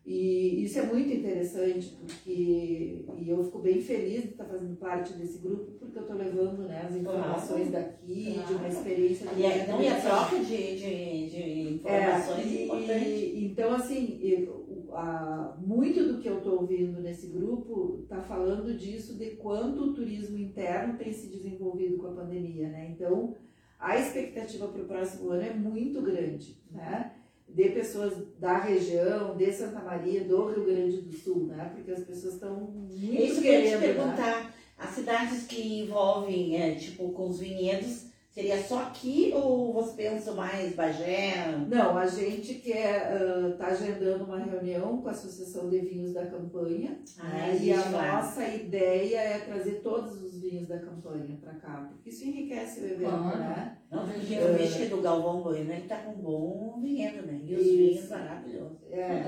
[0.05, 5.13] E isso é muito interessante, porque e eu fico bem feliz de estar fazendo parte
[5.13, 9.45] desse grupo, porque eu estou levando né, as informações daqui, de uma experiência de E,
[9.45, 10.01] é, não, e a governo.
[10.01, 13.39] troca de, de, de É, informações é, e- importante.
[13.45, 14.58] então, assim, eu-
[14.99, 19.93] a- muito do que eu estou ouvindo nesse grupo está falando disso, de quanto o
[19.93, 22.89] turismo interno tem se desenvolvido com a pandemia, né?
[22.91, 23.35] Então,
[23.79, 27.13] a expectativa para o próximo ano é muito grande, né?
[27.47, 31.71] De pessoas da região, de Santa Maria, do Rio Grande do Sul, né?
[31.73, 33.93] Porque as pessoas estão muito É isso que eu ia te querendo, né?
[33.93, 34.55] perguntar.
[34.77, 40.31] As cidades que envolvem, é, tipo, com os vinhedos, seria só aqui ou você pensa
[40.33, 41.33] mais Bagé?
[41.67, 43.11] Não, a gente quer
[43.51, 47.57] está agendando uma reunião com a Associação de Vinhos da Campanha Ah, né?
[47.61, 48.21] e a lá.
[48.21, 52.85] nossa ideia é trazer todos os vinhos da campanha para cá, porque isso enriquece o
[52.85, 53.39] evento, Claro.
[53.39, 53.77] né?
[53.91, 57.39] Não, eu vejo que do Galvão Bueno ele tá com um bom vinhedo, né?
[57.43, 57.75] E os Isso.
[57.77, 58.77] vinhos maravilhosos.
[58.91, 59.23] É.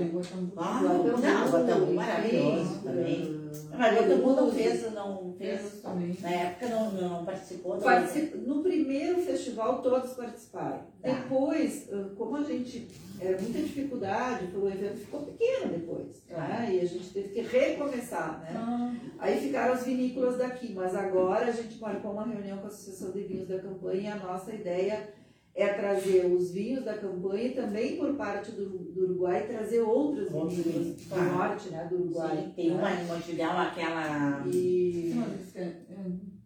[0.58, 3.22] Ah, não, enfim, maravilhoso também.
[3.24, 5.82] uh, Mas o Guatambu não Guatambu fez, não fez.
[5.82, 6.18] Também.
[6.22, 7.78] Na época não, não participou.
[7.78, 10.80] Participa- No primeiro festival todos participaram.
[11.02, 11.10] Tá.
[11.10, 12.88] Depois, como a gente
[13.22, 16.70] era muita dificuldade, o evento ficou pequeno depois, né?
[16.74, 18.54] E a gente teve que recomeçar, né?
[18.56, 22.68] Ah, Aí ficaram as vinícolas daqui, mas agora a gente marcou uma reunião com a
[22.68, 25.14] Associação de Vinhos da Campanha e a nossa ideia
[25.54, 30.34] é trazer os vinhos da campanha e também por parte do, do Uruguai trazer outras
[30.34, 31.32] Outros vinícolas vinhos, do claro.
[31.36, 32.38] norte, né, do Uruguai.
[32.38, 32.76] Sim, tem né?
[32.78, 34.44] uma em Montevidéu, aquela.
[34.48, 36.06] E não, é, é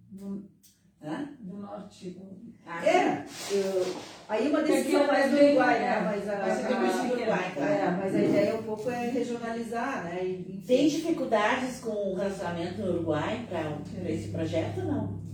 [0.09, 0.43] do,
[1.03, 1.29] Hã?
[1.39, 2.17] do norte.
[2.65, 3.95] Ah, é, eu-
[4.27, 7.13] aí uma decisão mais do bem, Uruguai, é, né, mas a, ser a- depois do
[7.15, 7.71] Uruguai, claro.
[7.73, 10.63] é, mas a ideia um pouco é regionalizar, né, e.
[10.65, 15.25] Tem dificuldades com o relacionamento no Uruguai para esse projeto não?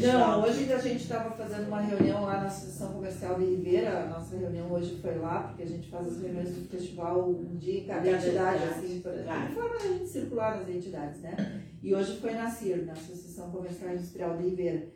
[0.00, 4.04] Não, hoje a gente estava fazendo uma reunião lá na Associação Comercial de Ribeira.
[4.04, 7.56] A nossa reunião hoje foi lá, porque a gente faz as reuniões do festival um
[7.56, 9.52] dia em cada entidade, assim, para claro.
[9.52, 11.62] forma a gente circular nas entidades, né?
[11.82, 14.86] E hoje foi na CIR, na Associação Comercial e Industrial de Ribeira.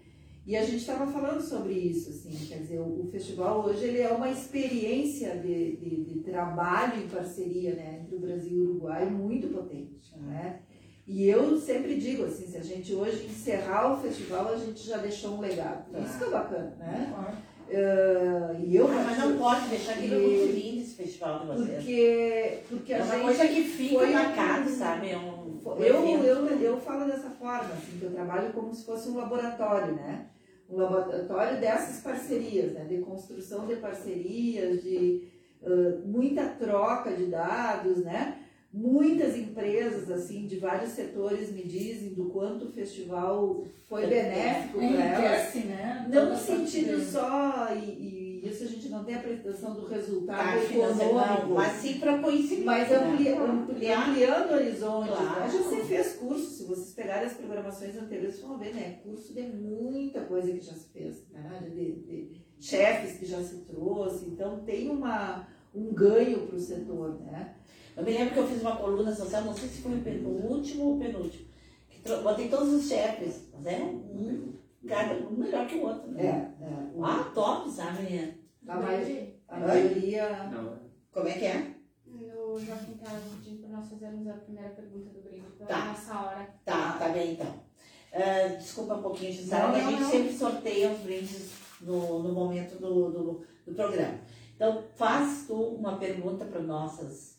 [0.46, 4.00] E a gente estava falando sobre isso, assim, quer dizer, o, o, festival hoje ele
[4.00, 8.70] é uma experiência de, de, de, trabalho em parceria né, entre o Brasil e o
[8.70, 10.60] Uruguai muito potente, né?
[11.04, 14.98] E eu sempre digo assim, se a gente hoje encerrar o festival, a gente já
[14.98, 15.90] deixou um legado.
[15.90, 15.98] Tá.
[15.98, 17.42] Isso que é bacana, né?
[17.68, 21.46] Uh, e eu ah, mas não pode deixar aquilo é muito lindo esse festival de
[21.46, 21.76] vocês.
[21.76, 25.10] Porque, porque é a uma gente coisa que fica marcado, sabe?
[25.10, 28.86] É um, um eu, eu, eu falo dessa forma, assim, que eu trabalho como se
[28.86, 30.26] fosse um laboratório, né?
[30.68, 32.84] Um laboratório dessas parcerias, né?
[32.84, 35.28] de construção de parcerias, de
[35.62, 38.42] uh, muita troca de dados, né?
[38.72, 45.04] Muitas empresas assim de vários setores me dizem do quanto o festival foi benéfico para
[45.04, 46.06] elas, né?
[46.10, 50.38] não no sentido só e, e isso a gente não tem a pretensão do resultado
[50.38, 51.54] tá, econômico.
[51.54, 52.64] mas sim para conhecimento.
[52.64, 53.38] Mas ampli, né?
[53.38, 55.16] ampli, ampliando horizontes.
[55.16, 55.40] Claro.
[55.40, 55.50] Né?
[55.50, 59.00] Já se fez curso, se vocês pegarem as programações anteriores, vocês vão ver, né?
[59.02, 61.68] Curso de muita coisa que já se fez, né?
[61.72, 64.26] de, de chefes que já se trouxe.
[64.26, 67.54] Então tem uma, um ganho para o setor, né?
[67.96, 70.84] Eu me lembro que eu fiz uma coluna social, não sei se foi o último
[70.84, 71.46] ou o penúltimo,
[71.88, 74.55] que botei todos os chefes, mas é um
[74.86, 76.10] cada um melhor que o outro.
[76.12, 76.24] Né?
[76.24, 76.86] É, é.
[77.02, 78.38] Ah, top, sabe?
[78.66, 79.34] A, maioria.
[79.48, 80.50] A maioria.
[80.50, 80.78] Não.
[81.12, 81.74] Como é que é?
[82.06, 85.84] No Joaquim estava pedindo para nós fazermos a primeira pergunta do brinco para tá.
[85.86, 86.48] nossa hora.
[86.64, 87.66] Tá, tá bem então.
[88.12, 90.10] Uh, desculpa um pouquinho, Gisela, a gente não.
[90.10, 94.18] sempre sorteia os brindes no, no momento do, do, do, programa.
[94.54, 97.38] Então, faz tu uma pergunta para nossas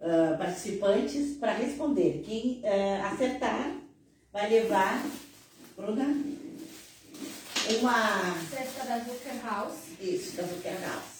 [0.00, 2.22] uh, participantes para responder.
[2.24, 3.76] Quem uh, acertar
[4.32, 5.04] vai levar,
[5.76, 6.06] Bruna,
[7.76, 8.34] uma.
[8.50, 9.76] Cesta da Zucker House.
[10.00, 11.18] Isso, da Zucker House.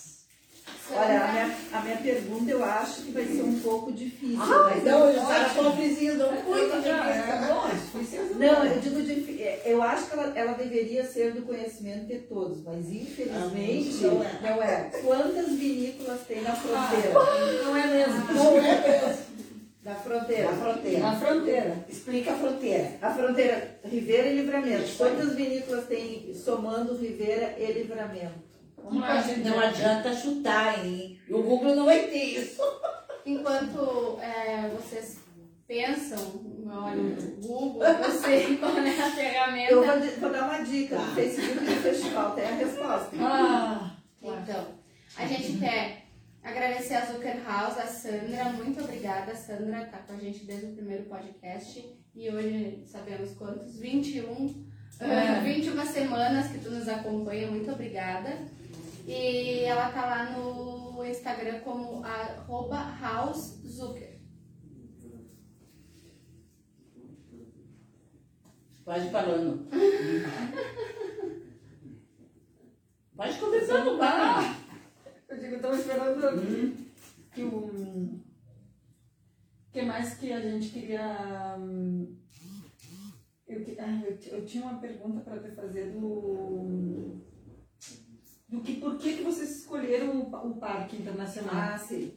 [0.90, 4.40] Olha, a minha, a minha pergunta eu acho que vai ser um pouco difícil.
[4.40, 5.22] Ah, mas não, eu
[5.54, 8.28] pobrezinho, não muito difícil.
[8.28, 9.44] Tá não, eu digo difícil.
[9.44, 14.08] É, eu acho que ela, ela deveria ser do conhecimento de todos, mas infelizmente ah,
[14.08, 14.38] não, é.
[14.42, 14.90] não é.
[15.04, 17.12] Quantas vinícolas tem na fronteira?
[17.18, 18.32] Ah, não é mesmo.
[18.32, 19.27] Não é mesmo.
[19.88, 20.48] Da fronteira.
[20.48, 21.00] Da fronteira.
[21.00, 21.84] Da fronteira.
[21.88, 22.92] Explica a fronteira.
[23.00, 24.96] A fronteira, Ribeira e Livramento.
[24.98, 28.48] Quantas vinícolas tem somando Ribeira e Livramento?
[28.76, 31.18] Não, não adianta chutar, hein?
[31.30, 32.60] O Google não vai ter isso.
[33.24, 35.20] Enquanto é, vocês
[35.66, 36.18] pensam,
[36.70, 39.72] olha, o Google, eu sei qual é a ferramenta.
[39.72, 40.98] Eu vou, vou dar uma dica.
[40.98, 43.16] No Facebook do festival tem a resposta.
[43.20, 44.66] Ah, então,
[45.16, 45.97] a gente quer
[46.42, 48.44] Agradecer a Zucker House, a Sandra.
[48.52, 51.84] Muito obrigada, Sandra, tá com a gente desde o primeiro podcast.
[52.14, 53.78] E hoje sabemos quantos?
[53.78, 54.66] 21,
[55.00, 55.40] é.
[55.40, 57.50] 21 semanas que tu nos acompanha.
[57.50, 58.30] Muito obrigada.
[59.06, 64.18] E ela tá lá no Instagram como arroba housezucker.
[68.84, 69.68] Pode falando.
[73.14, 74.56] Pode conversando, vai.
[75.28, 76.86] Eu digo, estava esperando hum.
[77.32, 78.20] que o.
[79.70, 81.56] que mais que a gente queria.
[81.58, 82.16] Hum,
[83.46, 87.20] eu, ah, eu, eu tinha uma pergunta para te fazer do.
[88.48, 91.54] Do que, por que, que vocês escolheram o, o Parque Internacional?
[91.54, 92.14] Ah, sim.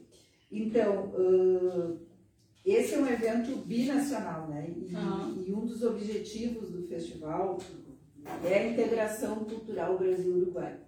[0.50, 2.00] Então, uh,
[2.64, 4.70] esse é um evento binacional, né?
[4.70, 4.92] E,
[5.46, 7.58] e, um dos objetivos do festival
[8.44, 10.80] é a integração cultural Brasil-Uruguai.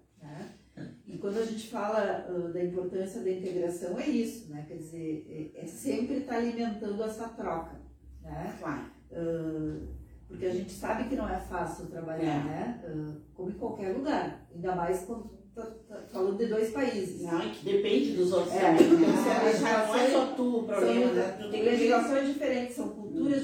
[1.14, 4.64] E quando a gente fala uh, da importância da integração, é isso, né?
[4.66, 7.81] Quer dizer, é, é sempre estar tá alimentando essa troca,
[8.20, 8.57] né?
[8.59, 8.87] Claro.
[9.12, 9.87] Uh,
[10.27, 12.44] porque a gente sabe que não é fácil trabalhar, é.
[12.44, 12.85] né?
[12.88, 14.44] Uh, como em qualquer lugar.
[14.53, 17.22] Ainda mais quando tá, tá falando de dois países.
[17.22, 18.74] Não, é que depende dos outros é.
[18.74, 21.38] Então, não é só tu o problema, são, né?
[21.40, 23.43] Tu tem legislações diferentes, são culturas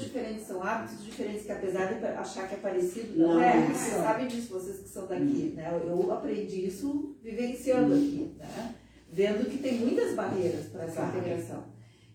[0.61, 3.65] são hábitos diferentes, que apesar de achar que é parecido, não, não é.
[3.65, 5.81] Vocês sabem disso, vocês que são daqui, né?
[5.83, 8.75] Eu aprendi isso vivenciando aqui, né?
[9.11, 11.17] Vendo que tem muitas barreiras para essa claro.
[11.17, 11.63] integração.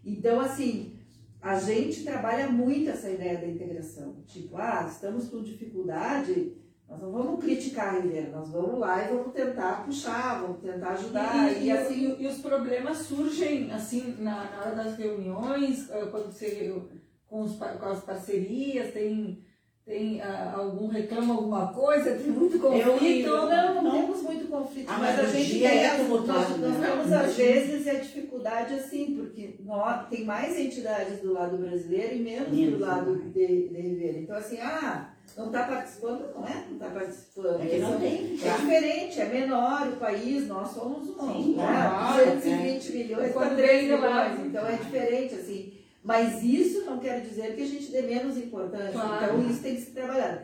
[0.05, 0.97] Então, assim,
[1.43, 4.17] a gente trabalha muito essa ideia da integração.
[4.27, 6.53] Tipo, ah, estamos com dificuldade,
[6.89, 10.91] nós não vamos criticar a Ribeira, nós vamos lá e vamos tentar puxar, vamos tentar
[10.91, 11.53] ajudar.
[11.53, 16.33] E, e, e assim, e os problemas surgem assim na, na hora das reuniões, quando
[16.33, 16.73] você
[17.29, 19.43] com, os, com as parcerias, tem,
[19.85, 23.29] tem uh, algum reclama alguma coisa, tem muito conflito.
[23.29, 26.49] Eu, não, não, temos muito conflito, ah, mas, mas, a gente tem, é como nós,
[26.59, 26.87] né?
[26.87, 32.19] temos às vezes a dificuldade assim, porque nós, tem mais entidades do lado brasileiro e
[32.21, 34.19] menos do lado de, de Ribeira.
[34.19, 36.65] Então assim, ah, não está participando, não é?
[36.67, 37.61] Não está participando.
[37.61, 38.39] É que não tem.
[38.43, 42.35] É diferente, é menor o país, nós somos um, Sim, né?
[42.35, 42.97] 220 é.
[42.97, 45.76] milhões para 3 milhões, então é diferente, assim.
[46.07, 48.93] Mas isso não quer dizer que a gente dê menos importância.
[48.93, 49.25] Claro.
[49.25, 50.41] Então isso tem que ser trabalhado.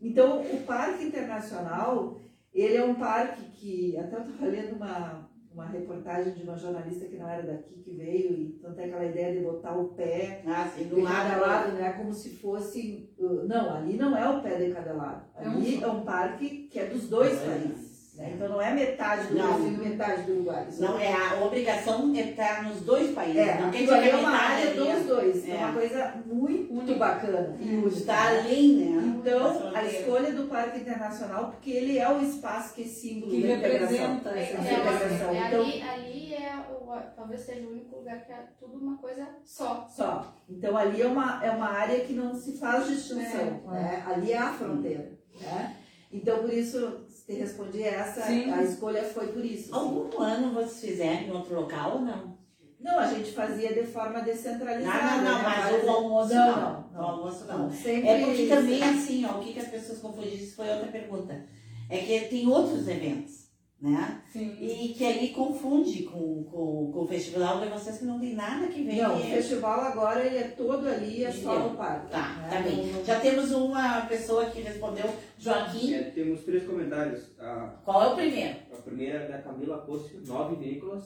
[0.00, 2.18] Então, o Parque Internacional,
[2.52, 7.04] ele é um parque que, até eu estava lendo uma, uma reportagem de uma jornalista
[7.06, 10.42] que não era daqui, que veio, e tanto é aquela ideia de botar o pé
[10.46, 11.14] Ah, sim, do lado.
[11.14, 11.92] cada lado, né?
[11.92, 13.10] Como se fosse.
[13.18, 15.24] uh, Não, ali não é o pé de cada lado.
[15.36, 17.46] É um Ali é um parque que é dos dois É.
[17.46, 17.91] países.
[18.22, 18.32] Né?
[18.36, 19.46] Então não é metade do Não.
[19.48, 20.66] Brasil e metade do Uruguai.
[20.78, 23.36] Não, é a obrigação é estar nos dois países.
[23.42, 25.48] É, não quer aquilo dizer ali que é uma metade área ali é- dos dois.
[25.48, 25.56] É, É.
[25.56, 27.88] uma coisa muito bacana e única.
[27.96, 29.14] Está além, né?
[29.18, 29.86] Então, a fronteira.
[29.88, 34.42] escolha do Parque Internacional, porque ele é o espaço que é símbolo Que representa É,
[34.42, 35.30] essa é, integração.
[35.34, 38.96] é, Então- ali, ali é o, talvez seja o único lugar que é tudo uma
[38.98, 39.88] coisa só.
[39.90, 40.32] Só.
[40.48, 43.60] Então, ali é uma, é uma área que não se faz distinção.
[43.68, 44.02] É, né?
[44.06, 45.10] Ali é a fronteira.
[45.40, 45.76] Né?
[46.12, 48.50] Então, por isso, te respondi essa, Sim.
[48.50, 49.74] a escolha foi por isso.
[49.74, 49.84] assim.
[49.84, 52.36] Algum ano vocês fizeram em outro local ou não?
[52.80, 54.98] Não, a gente fazia de forma descentralizada.
[54.98, 55.42] Não, não, não, né?
[55.44, 56.46] mas Várias- o almoço não.
[56.56, 56.84] não.
[56.92, 57.00] não.
[57.00, 57.70] O almoço não.
[57.70, 60.88] Sempre É porque também assim, ó, o que, que as pessoas confundem, isso foi outra
[60.88, 61.46] pergunta.
[61.88, 63.46] É que tem outros eventos,
[63.82, 64.22] né?
[64.32, 64.56] Sim.
[64.60, 68.68] E que aí confunde com, com, com o festival de vocês que não tem nada
[68.68, 69.02] que ver.
[69.02, 72.12] Não, o festival agora ele é todo ali, é só no parque.
[72.12, 72.48] Tá, né?
[72.48, 73.04] tá bem.
[73.04, 75.94] Já temos uma pessoa que respondeu, Joaquim.
[75.94, 77.24] É, temos três comentários.
[77.40, 78.56] A, Qual é o primeiro?
[78.72, 81.02] a primeira é da Camila Costa, nove veículos.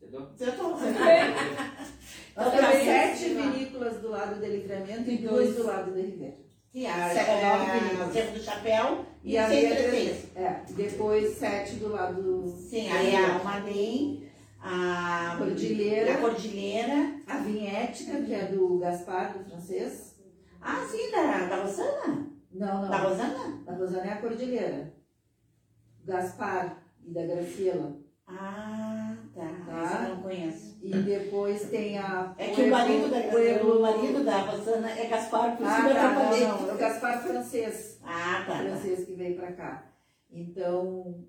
[0.00, 0.28] Entendeu?
[0.36, 0.72] Você tá Nós
[2.30, 5.56] Então, temos também- sete vinícolas do lado de Livramento e dois.
[5.56, 6.36] do lado de Ribeira.
[6.72, 8.12] Sim, a, Sete, é, nove a, vinícolas.
[8.12, 10.36] Cerro do Chapéu e, E a ali é 636.
[10.36, 14.26] É, depois sete do lado Sim, aí a Almaden,
[14.58, 16.14] a Cordilheira.
[16.14, 17.20] a Cordilheira.
[17.26, 20.16] A Vinhética, que é do Gaspar, do francês.
[20.62, 22.26] Ah, sim, da, da Rosana?
[22.52, 22.88] Não, não.
[22.90, 23.62] Da Rosana?
[23.66, 24.94] Da Rosana é a Cordilheira.
[26.04, 27.96] Gaspar e da Graciela.
[28.26, 28.91] Ah,
[29.34, 29.64] tá.
[29.66, 29.82] Tá.
[29.84, 30.78] Essa eu não conheço.
[30.82, 32.34] E depois tem a.
[32.38, 36.12] É que o marido da, Pueblo- o marido da Rosana é Gaspar, por Ah, tá,
[36.12, 36.70] não, não.
[36.70, 37.98] É o Gaspar francês.
[38.02, 38.52] Ah, tá.
[38.54, 38.58] tá.
[38.58, 39.86] francês que veio pra cá.
[40.30, 41.24] Então,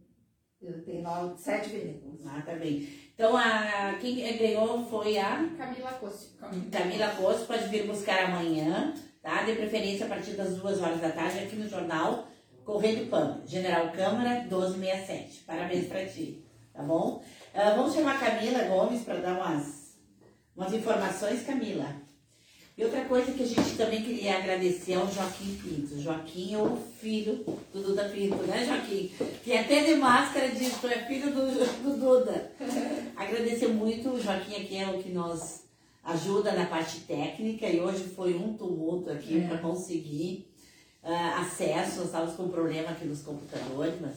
[0.61, 2.21] eu tenho nove, sete vinícolas.
[2.25, 2.87] Ah, tá bem.
[3.13, 6.47] Então, a, quem ganhou foi a Camila Costa.
[6.71, 7.45] Camila Costa.
[7.45, 9.43] Pode vir buscar amanhã, tá?
[9.43, 12.27] De preferência a partir das duas horas da tarde, aqui no jornal
[12.65, 13.41] Correio do Pampa.
[13.45, 15.43] General Câmara, 1267.
[15.43, 16.43] Parabéns pra ti,
[16.73, 17.21] tá bom?
[17.53, 19.95] Ah, vamos chamar Camila Gomes para dar umas,
[20.55, 21.87] umas informações, Camila.
[22.75, 26.01] E outra coisa que a gente também queria agradecer ao Joaquim Pinto.
[26.01, 29.11] Joaquim é o filho do Duda Pinto, né, Joaquim?
[29.43, 31.51] Que até de máscara diz, tu é filho do,
[31.83, 32.51] do Duda.
[33.15, 35.61] Agradecer muito, o Joaquim aqui é o que nos
[36.03, 39.47] ajuda na parte técnica e hoje foi um tumulto aqui É.
[39.47, 40.51] para conseguir
[41.03, 41.97] ah, acesso.
[41.97, 44.15] Nós estávamos com um problema aqui nos computadores, mas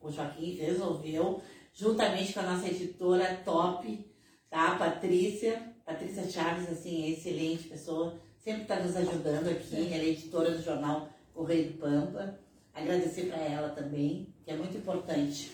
[0.00, 1.42] o Joaquim resolveu,
[1.76, 4.04] juntamente com a nossa editora top,
[4.50, 4.74] tá?
[4.76, 5.74] Patrícia.
[5.84, 9.76] Patrícia Chaves, assim, é excelente pessoa, sempre está nos ajudando aqui.
[9.76, 12.40] Ela é editora do jornal Correio do Pampa.
[12.74, 15.52] Agradecer para ela também, que é muito importante.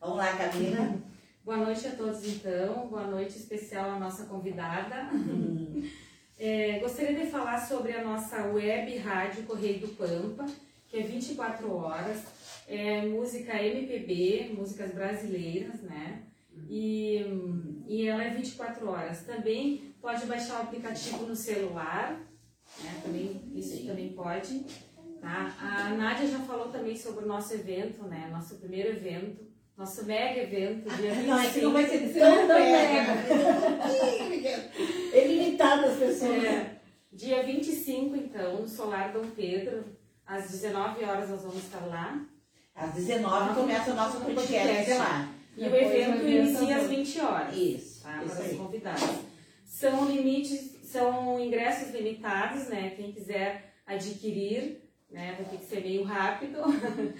[0.00, 0.96] Vamos lá, Camila.
[1.44, 2.88] Boa noite a todos, então.
[2.88, 5.10] Boa noite especial à nossa convidada.
[6.38, 10.44] É, gostaria de falar sobre a nossa web rádio Correio do Pampa,
[10.86, 12.24] que é 24 horas,
[12.66, 16.22] é música MPB, músicas brasileiras, né?
[16.68, 17.24] E,
[17.86, 19.24] e ela é 24 horas.
[19.24, 22.20] Também pode baixar o aplicativo no celular,
[22.82, 23.00] né?
[23.02, 24.64] Também, isso também pode.
[25.20, 25.54] Tá?
[25.60, 28.28] A Nádia já falou também sobre o nosso evento, né?
[28.30, 29.46] Nosso primeiro evento,
[29.76, 31.28] nosso mega evento, dia 25.
[31.28, 33.12] Não, que não vai ser Tão, mega.
[35.12, 36.44] É limitado as pessoas.
[36.44, 36.76] É,
[37.12, 39.84] dia 25, então, no Solar Dom Pedro,
[40.26, 42.26] às 19 horas nós vamos estar lá.
[42.76, 45.28] Às 19 começa o nosso podcast, lá.
[45.56, 47.56] E o evento inicia às 20 horas.
[47.56, 49.18] Isso, Tá, isso para os convidados.
[49.64, 52.90] São limites, são ingressos limitados, né?
[52.90, 55.34] Quem quiser adquirir, né?
[55.36, 56.58] Vai ter que ser meio rápido.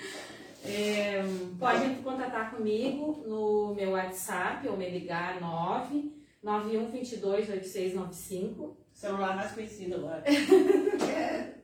[0.68, 1.22] É,
[1.61, 6.11] pode contatar comigo no meu WhatsApp ou me ligar 9
[6.42, 8.76] 91 22 8695.
[8.97, 10.24] Celular mais conhecido agora.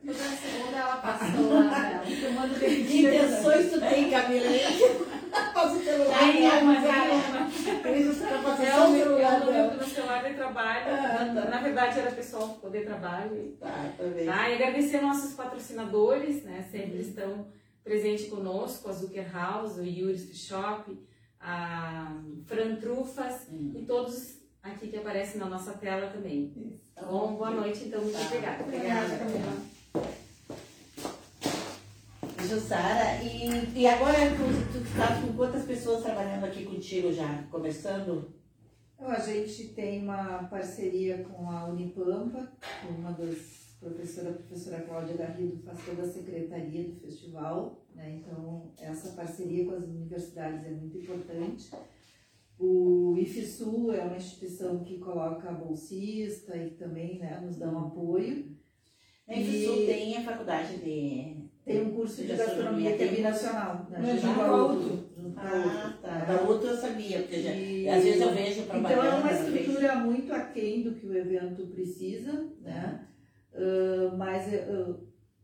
[0.05, 2.03] Toda segunda ela passou lá dela.
[2.05, 4.45] Tomando Que intenções tu tem, Camila?
[5.53, 6.19] Passa o celular.
[6.19, 6.61] Tem né?
[6.61, 7.49] uma, uma.
[7.97, 9.51] Isso tá É o celular é o dela.
[9.51, 10.85] meu meu celular de trabalho.
[10.93, 11.49] Ah, tá.
[11.49, 13.57] Na verdade era pessoal poder trabalho.
[13.59, 14.25] Tá, tá bem.
[14.27, 14.49] Tá?
[14.49, 16.67] E agradecer nossos patrocinadores, né?
[16.69, 17.47] Sempre estão
[17.83, 20.95] presentes conosco, a Zucker House, o Yuri's Shop,
[21.39, 22.15] a
[22.45, 23.73] Fran Trufas Hum.
[23.75, 26.53] e todos aqui que aparecem na nossa tela também.
[26.95, 27.35] Tá bom?
[27.35, 28.01] Boa noite, então.
[28.01, 28.25] Muito Tá.
[28.25, 28.63] obrigada.
[28.63, 29.63] Obrigada, Camila.
[32.47, 37.43] Jussara, e, e agora tu, tu estás com quantas pessoas trabalhando aqui contigo já?
[37.49, 38.33] Começando?
[38.95, 42.51] Então, a gente tem uma parceria com a Unipampa,
[42.89, 48.19] uma das professora, a professora Cláudia Garrido faz toda a secretaria do festival, né?
[48.21, 51.69] então essa parceria com as universidades é muito importante.
[52.59, 58.55] O IFSU é uma instituição que coloca bolsista e também né, nos dá um apoio.
[59.27, 61.43] Na IFSU tem a faculdade de...
[61.65, 63.87] Tem um curso de, de gastronomia que é binacional.
[63.89, 63.99] Né?
[64.01, 65.13] Mas junto ao outro.
[65.37, 66.25] Ah, tá.
[66.25, 67.87] Da outra eu sabia, porque já, e...
[67.87, 68.93] às vezes eu vejo propaganda.
[68.93, 73.07] Então é uma estrutura muito aquém do que o evento precisa, né?
[73.53, 74.99] Uh, mas uh,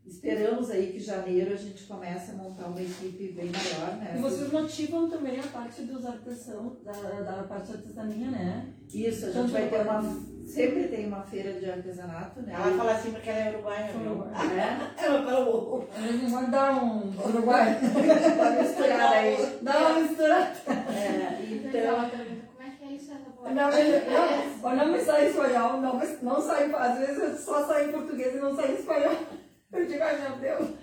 [0.10, 4.16] esperamos aí que janeiro a gente comece a montar uma equipe bem maior, né?
[4.18, 8.74] E vocês motivam também a parte dos artesãos, da, da parte artesania, né?
[8.92, 10.40] Isso, a gente vai ter uma.
[10.46, 12.54] Sempre tem uma feira de artesanato, né?
[12.56, 14.26] Ela fala assim porque ela é uruguaia, viu?
[14.58, 14.80] É?
[15.06, 15.88] Ela falou.
[16.28, 17.80] Vamos dar um uruguai.
[17.80, 19.60] Pode misturar aí.
[19.62, 20.52] Dá uma misturada.
[20.68, 22.10] É, então.
[22.10, 23.12] Como é que é isso?
[23.44, 23.56] Não,
[24.72, 28.36] não, não me sai espanhol, não, não sai, às vezes eu só saio em português
[28.36, 29.16] e não sai espanhol.
[29.72, 30.78] Eu digo, ai meu Deus.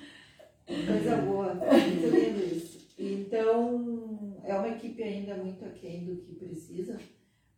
[0.66, 2.86] Coisa boa, muito lindo isso.
[2.98, 6.98] Então, é uma equipe ainda muito aquém do que precisa,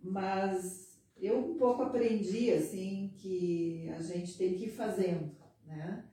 [0.01, 5.31] mas eu um pouco aprendi, assim, que a gente tem que ir fazendo,
[5.67, 6.05] né?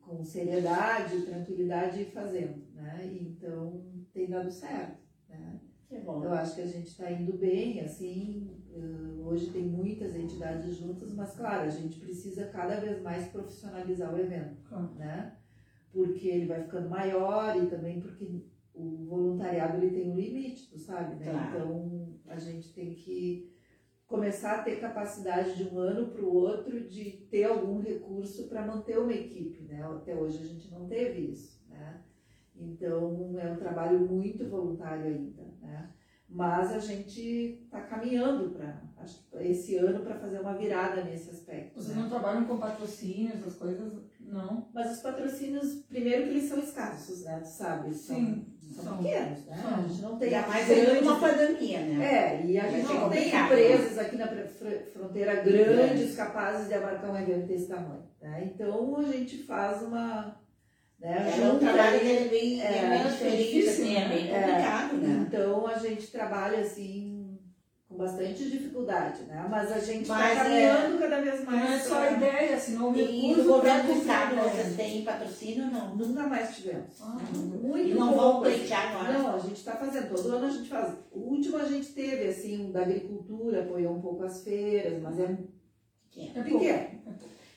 [0.00, 3.10] Com seriedade, tranquilidade e fazendo, né?
[3.20, 4.98] Então, tem dado certo,
[5.28, 5.60] né?
[5.88, 6.24] Que bom.
[6.24, 8.63] Eu acho que a gente está indo bem, assim,
[9.24, 14.18] hoje tem muitas entidades juntas, mas claro, a gente precisa cada vez mais profissionalizar o
[14.18, 14.56] evento,
[14.96, 15.36] né?
[15.92, 18.44] Porque ele vai ficando maior e também porque
[18.74, 21.30] o voluntariado ele tem um limite, tu sabe, né?
[21.30, 21.48] Claro.
[21.48, 23.54] Então a gente tem que
[24.06, 28.66] começar a ter capacidade de um ano para o outro de ter algum recurso para
[28.66, 29.82] manter uma equipe, né?
[29.82, 32.02] Até hoje a gente não teve isso, né?
[32.56, 35.90] Então é um trabalho muito voluntário ainda, né?
[36.34, 38.82] Mas a gente está caminhando para
[39.44, 41.80] esse ano para fazer uma virada nesse aspecto.
[41.80, 42.02] Vocês né?
[42.02, 43.92] não trabalham com patrocínios, as coisas?
[44.18, 44.68] Não.
[44.74, 47.38] Mas os patrocínios, primeiro que eles são escassos, né?
[47.38, 47.94] Tu sabe?
[47.94, 48.46] São, Sim.
[48.74, 48.96] São, São.
[48.96, 49.56] pequenos, né?
[49.62, 49.74] São.
[49.74, 52.04] A gente não tem Ainda mais aí uma pandemia, né?
[52.04, 56.74] É, e a gente não tem empresas aqui na fr- fr- fronteira grandes capazes de
[56.74, 58.02] abarcar um evento desse tamanho.
[58.20, 58.50] Né?
[58.52, 60.42] Então a gente faz uma.
[61.04, 64.08] Né, É um junta trabalho dele bem, é, é, bem é diferente, difícil, assim, é
[64.08, 64.40] bem né?
[64.40, 65.26] complicado, né?
[65.28, 67.38] Então a gente trabalha assim
[67.86, 69.46] com bastante dificuldade, né?
[69.50, 71.70] Mas a gente está Mas, caminhando cada vez Não mais.
[71.74, 75.66] é só a pra- ideia, senão o E do governo do estado, vocês têm patrocínio
[75.66, 75.94] não?
[75.94, 76.98] Nunca mais tivemos.
[77.02, 77.18] Ah,
[77.62, 78.56] Muito E não pouco, vão assim.
[78.56, 79.18] pleitear agora?
[79.18, 80.94] Não, a gente está fazendo, todo ano a gente faz.
[81.12, 85.20] O último a gente teve, assim, um da agricultura, apoiou um pouco as feiras, mas
[85.20, 85.36] é
[86.10, 86.32] Pequeno.
[86.38, 87.04] É pequeno.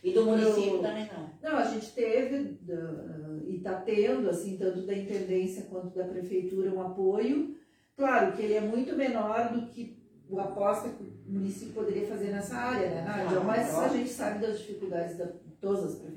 [0.03, 1.29] E do município também não.
[1.51, 6.71] Não, a gente teve da- e está tendo, assim, tanto da intendência quanto da prefeitura,
[6.71, 7.55] um apoio.
[7.95, 9.97] Claro que ele é muito menor do que
[10.29, 13.25] o aposta que o município poderia fazer nessa área, né, Nádia?
[13.29, 15.23] Claro, Mas a gente sabe das dificuldades de
[15.61, 16.16] todas as prefeituras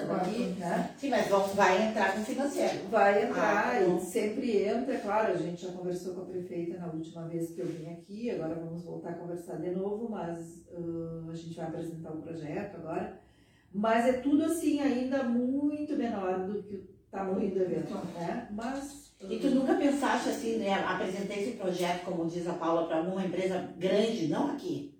[0.00, 0.90] Agora, aqui, né?
[0.98, 2.78] Sim, mas vão, vai entrar com financeiro.
[2.90, 6.24] Vai entrar Ah, tá e sempre entra, é claro, a gente já conversou com a
[6.26, 10.08] prefeita na última vez que eu vim aqui, agora vamos voltar a conversar de novo,
[10.10, 13.20] mas ah, a gente vai apresentar o projeto agora.
[13.74, 18.48] Mas é tudo assim ainda muito menor do que o tamanho do evento, né?
[18.50, 20.74] Mas E tu nunca pensaste assim, né?
[20.74, 24.91] Apresentei esse projeto, como diz a Paula, para uma empresa grande, não aqui.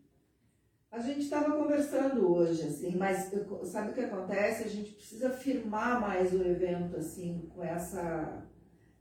[0.93, 3.33] A gente estava conversando hoje, assim, mas
[3.65, 4.65] sabe o que acontece?
[4.65, 8.45] A gente precisa firmar mais o evento, assim, com essa,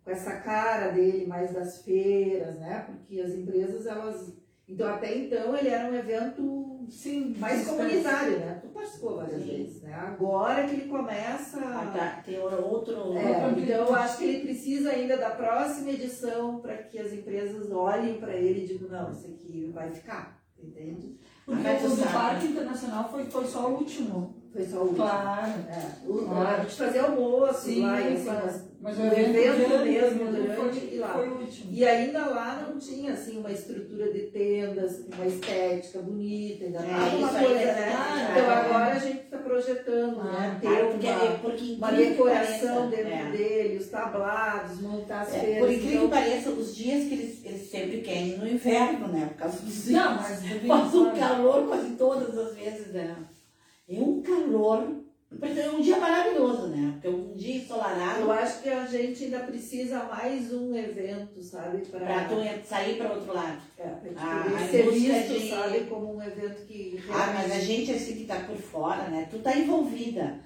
[0.01, 2.85] com essa cara dele, mais das feiras, né?
[2.87, 4.33] Porque as empresas, elas.
[4.65, 8.59] Então, até então, ele era um evento Sim, mais comunitário, né?
[8.61, 9.47] Tu participou várias Sim.
[9.49, 9.93] vezes, né?
[9.93, 11.59] Agora que ele começa.
[11.59, 13.17] Ah, tá, Tem outro.
[13.17, 17.69] É, então eu acho que ele precisa ainda da próxima edição para que as empresas
[17.69, 21.17] olhem para ele e digam, não, isso aqui vai ficar, entende?
[21.47, 22.11] O do.
[22.13, 24.41] Parque Internacional foi, foi só o último.
[24.53, 24.97] Foi só o último.
[24.97, 25.51] Claro.
[25.69, 26.61] É, o, Claro.
[26.61, 28.41] A gente fazia almoço Sim, lá, e assim, claro.
[28.45, 31.07] mas- Mas o evento grande, mesmo grande durante foi, e lá.
[31.09, 31.71] foi o último.
[31.71, 37.15] e ainda lá não tinha assim uma estrutura de tendas, uma estética bonita, ainda É,
[37.15, 38.27] uma coisa, é né?
[38.31, 38.53] Então É.
[38.55, 40.57] agora a gente está projetando, Ah, né?
[40.59, 43.31] Ter Claro, porque, uma, porque uma que decoração pareça, dentro é.
[43.31, 45.59] dele, os tablados, montar as É, feiras.
[45.59, 47.40] por incrível então- que pareça, os dias que eles,
[47.71, 49.27] sempre querem no inverno, né?
[49.27, 53.15] Por causa dos Não, mas Faz um calor quase todas as vezes, né?
[53.89, 55.01] É um calor.
[55.41, 56.91] É um dia maravilhoso, né?
[56.93, 61.41] Porque é um dia ensolarado Eu acho que a gente ainda precisa mais um evento,
[61.41, 61.85] sabe?
[61.85, 62.35] pra tu
[62.67, 63.61] sair para outro lado.
[63.79, 67.59] É, pra gente Ah, ser visto, de- sabe, como um evento que Ah, mas a
[67.59, 69.29] gente assim que tá por fora, né?
[69.31, 70.37] Tu tá envolvida.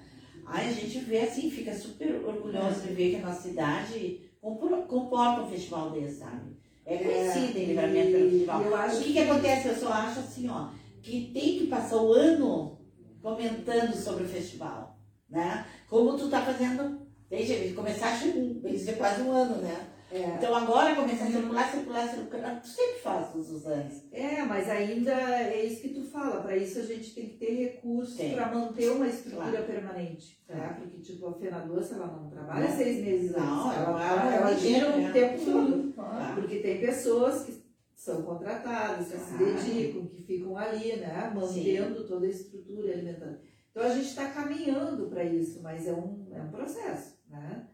[0.46, 4.86] Aí a gente vê assim, fica super orgulhoso de ver que a nossa cidade compor-
[4.86, 6.54] comporta um festival desse, sabe?
[6.86, 8.62] É conhecida em livramento pelo festival.
[8.62, 9.68] o que, que acontece?
[9.68, 10.68] Eu só acho assim, ó,
[11.02, 12.78] que tem que passar o ano
[13.20, 14.96] comentando sobre o festival,
[15.28, 15.66] né?
[15.88, 18.30] Como tu tá fazendo, desde começaste,
[18.62, 19.88] desde quase um ano, né?
[20.10, 20.20] É.
[20.36, 24.02] Então agora começa a circular, circular, circular, tu sempre faz todos os anos.
[24.12, 26.40] É, mas ainda é isso que tu fala.
[26.42, 29.66] Para isso a gente tem que ter recursos para manter uma estrutura Claro.
[29.66, 30.40] permanente.
[30.46, 30.76] Tá?
[30.80, 32.76] Porque, tipo, a Fena Doce, ela não trabalha Não.
[32.76, 33.78] seis meses Não, antes.
[33.80, 35.92] ela- Ela, ela- ela gira o tempo todo.
[35.92, 36.34] Claro.
[36.40, 39.54] Porque tem pessoas que são contratadas, que se Claro.
[39.56, 41.32] dedicam, que ficam ali, né?
[41.34, 43.38] Mantendo toda a estrutura, alimentando.
[43.72, 47.66] Então a gente está caminhando para isso, mas é um, é um processo, né?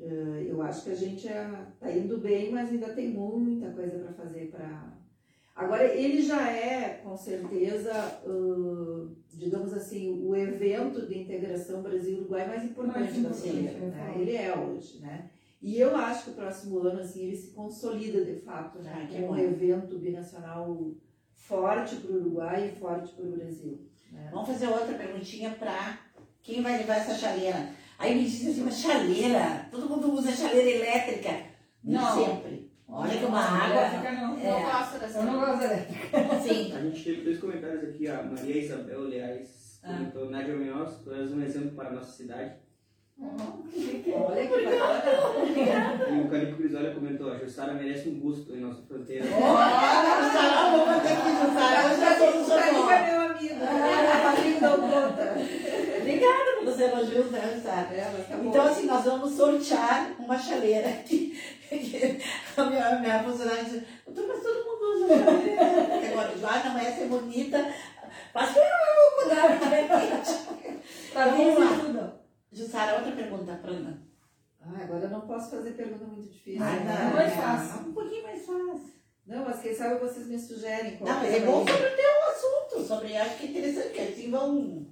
[0.00, 4.12] Eh, Eu acho que a gente está indo bem, mas ainda tem muita coisa para
[4.12, 4.96] fazer para.
[5.54, 7.92] Agora, ele já é, com certeza,
[8.24, 14.14] ãh, digamos assim, o evento de integração Brasil-Uruguai mais importante Mais da eu ia Né?
[14.18, 15.30] Ele é hoje, né?
[15.60, 18.92] E eu acho que o próximo ano, assim, ele se consolida de fato, né?
[19.02, 20.92] Ah, que Como um evento binacional
[21.34, 23.80] forte para o Uruguai e forte para o Brasil.
[24.12, 24.28] Né?
[24.32, 25.98] Vamos fazer outra perguntinha para
[26.40, 27.70] quem vai levar essa chaleira.
[27.98, 31.30] Aí me diz assim, uma chaleira, todo mundo usa chaleira elétrica.
[31.82, 32.14] Nem Não.
[32.14, 32.68] sempre.
[32.88, 33.76] Olha que uma Não, água.
[33.80, 34.36] elétrica não.
[34.36, 34.62] Não É.
[34.62, 35.18] gosto dessa.
[35.18, 36.40] Eu não gosto dela.
[36.40, 36.72] Sim.
[36.76, 39.88] A gente teve dois comentários aqui, a Maria Isabel Leais Ah.
[39.94, 42.52] comentou, Nádia Munhoz, tu és um exemplo para a nossa cidade.
[43.20, 46.08] Olha que bacana.
[46.08, 49.24] E o Calico Grisolha comentou, a Jussara merece um busto em nossa fronteira.
[49.24, 51.92] Olha, Sara, vou fazer aqui no Sara.
[51.92, 53.54] Eu já sou do O Caribe seu é meu amigo.
[53.54, 55.34] O amigo dá conta.
[56.80, 57.94] Elogios, né, Sara?
[57.94, 58.36] É, tá.
[58.36, 61.38] Então, assim, nós vamos sortear uma chaleira aqui.
[62.56, 65.62] A minha, a minha funcionária disse, mas todo mundo usa chaleira.
[66.10, 67.74] Agora, ah, não, é bonita.
[68.34, 71.12] Mas eu vou mudar, porque é quente.
[71.12, 71.84] Tá Vamos lá.
[71.84, 72.12] tudo.
[72.50, 74.02] Jussara, outra pergunta para Ana.
[74.60, 76.62] Ah, agora eu não posso fazer pergunta muito difícil.
[76.62, 77.04] Ah, né?
[77.04, 77.88] não, mais é, fácil.
[77.88, 78.98] Um pouquinho mais fácil.
[79.26, 82.28] Não, mas quem sabe vocês me sugerem Não, mas que é bom sobre o teu
[82.30, 84.86] assunto, sobre, acho que é interessante, que assim vão...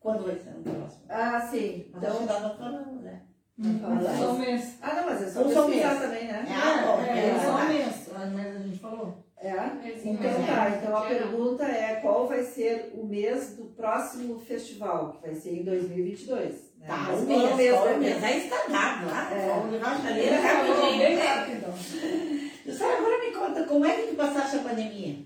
[0.00, 1.02] Quando vai ser no próximo?
[1.08, 1.86] Ah, sim.
[1.94, 3.22] Então, Então, não falamos, né?
[3.58, 4.16] Vamos falar.
[4.16, 4.78] Só um mês.
[4.80, 5.82] Ah, não, mas é só Um só mês.
[5.82, 6.46] também, né?
[6.48, 7.64] Ah, bom, É, é, só tá.
[7.64, 8.08] um mês.
[8.14, 9.24] A mês a gente falou.
[9.40, 9.52] É?
[9.52, 10.46] Então mês é.
[10.46, 11.08] tá, então a não.
[11.08, 16.52] pergunta é qual vai ser o mês do próximo festival, que vai ser em 2022.
[16.78, 16.86] Né?
[16.86, 18.24] Tá, Mas um qual mês, mês qual mês?
[18.24, 19.30] Aí está dado lá.
[19.32, 19.38] É.
[19.38, 20.98] Ele falou rapidinho.
[20.98, 21.22] bem né?
[21.24, 21.66] rápido.
[22.66, 25.16] Jussara, agora me conta, como é que tu passaste a pandemia?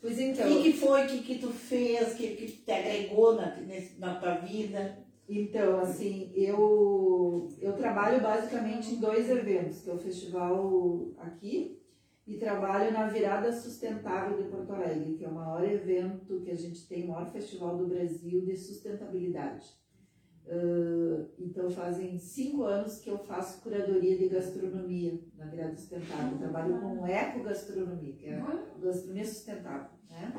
[0.00, 2.72] Pois O então, que, que foi, o que, que tu fez, o que, que te
[2.72, 3.56] agregou na,
[3.98, 4.98] na tua vida?
[5.32, 11.80] então assim, eu, eu trabalho basicamente em dois eventos, que é o festival aqui
[12.26, 16.56] e trabalho na Virada Sustentável de Porto Alegre, que é o maior evento que a
[16.56, 19.68] gente tem, o maior festival do Brasil de sustentabilidade.
[20.50, 26.32] Ah, então fazem cinco anos que eu faço curadoria de gastronomia na Virada Sustentável.
[26.32, 28.42] Eu trabalho com ecogastronomia, que é
[28.82, 30.32] gastronomia sustentável, né?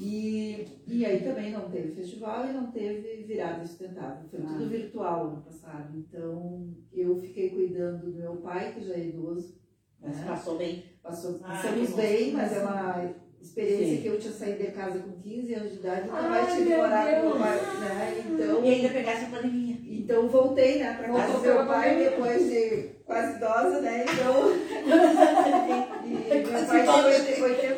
[0.00, 4.28] E, e aí também não teve festival e não teve virada sustentável.
[4.28, 5.96] Foi tudo virtual ano passado.
[5.96, 9.56] Então eu fiquei cuidando do meu pai, que já é idoso.
[10.00, 10.26] Mas né?
[10.26, 10.84] passou bem.
[11.02, 14.02] Passou, Ah, passamos bem, mas é uma experiência Sim.
[14.02, 16.76] que eu tinha saído de casa com 15 anos de idade, nunca Ai, mais tive
[16.76, 18.24] morar com pai, né?
[18.30, 19.76] Então, E ainda pegasse a pandemia.
[19.90, 22.10] então voltei, né, pra casa do meu pai pandemia.
[22.10, 24.04] depois de quase idosa, né?
[24.04, 24.52] Então,
[26.04, 26.10] e
[26.50, 27.77] meu pai tem 82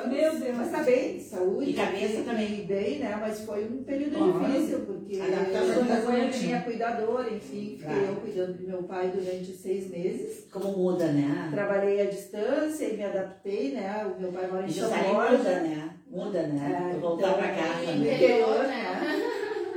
[0.00, 0.16] anos.
[0.16, 0.56] Meu Deus.
[0.56, 1.70] Mas tá bem, saúde.
[1.70, 2.60] E cabeça e- também.
[2.60, 3.18] e bem, né?
[3.20, 6.38] Mas foi um período difícil, porque eu assim.
[6.46, 8.04] tinha cuidador, enfim, fiquei Claro.
[8.06, 10.46] eu cuidando do meu pai durante seis meses.
[10.52, 11.48] Como muda, né?
[11.52, 14.06] Trabalhei à distância e me adaptei, né?
[14.16, 15.36] O meu pai mora em São Borja.
[15.38, 15.90] muda, né?
[16.08, 16.88] Muda, né?
[16.90, 18.14] É, Tu voltar então, pra casa, E né?
[18.14, 19.22] interior, né?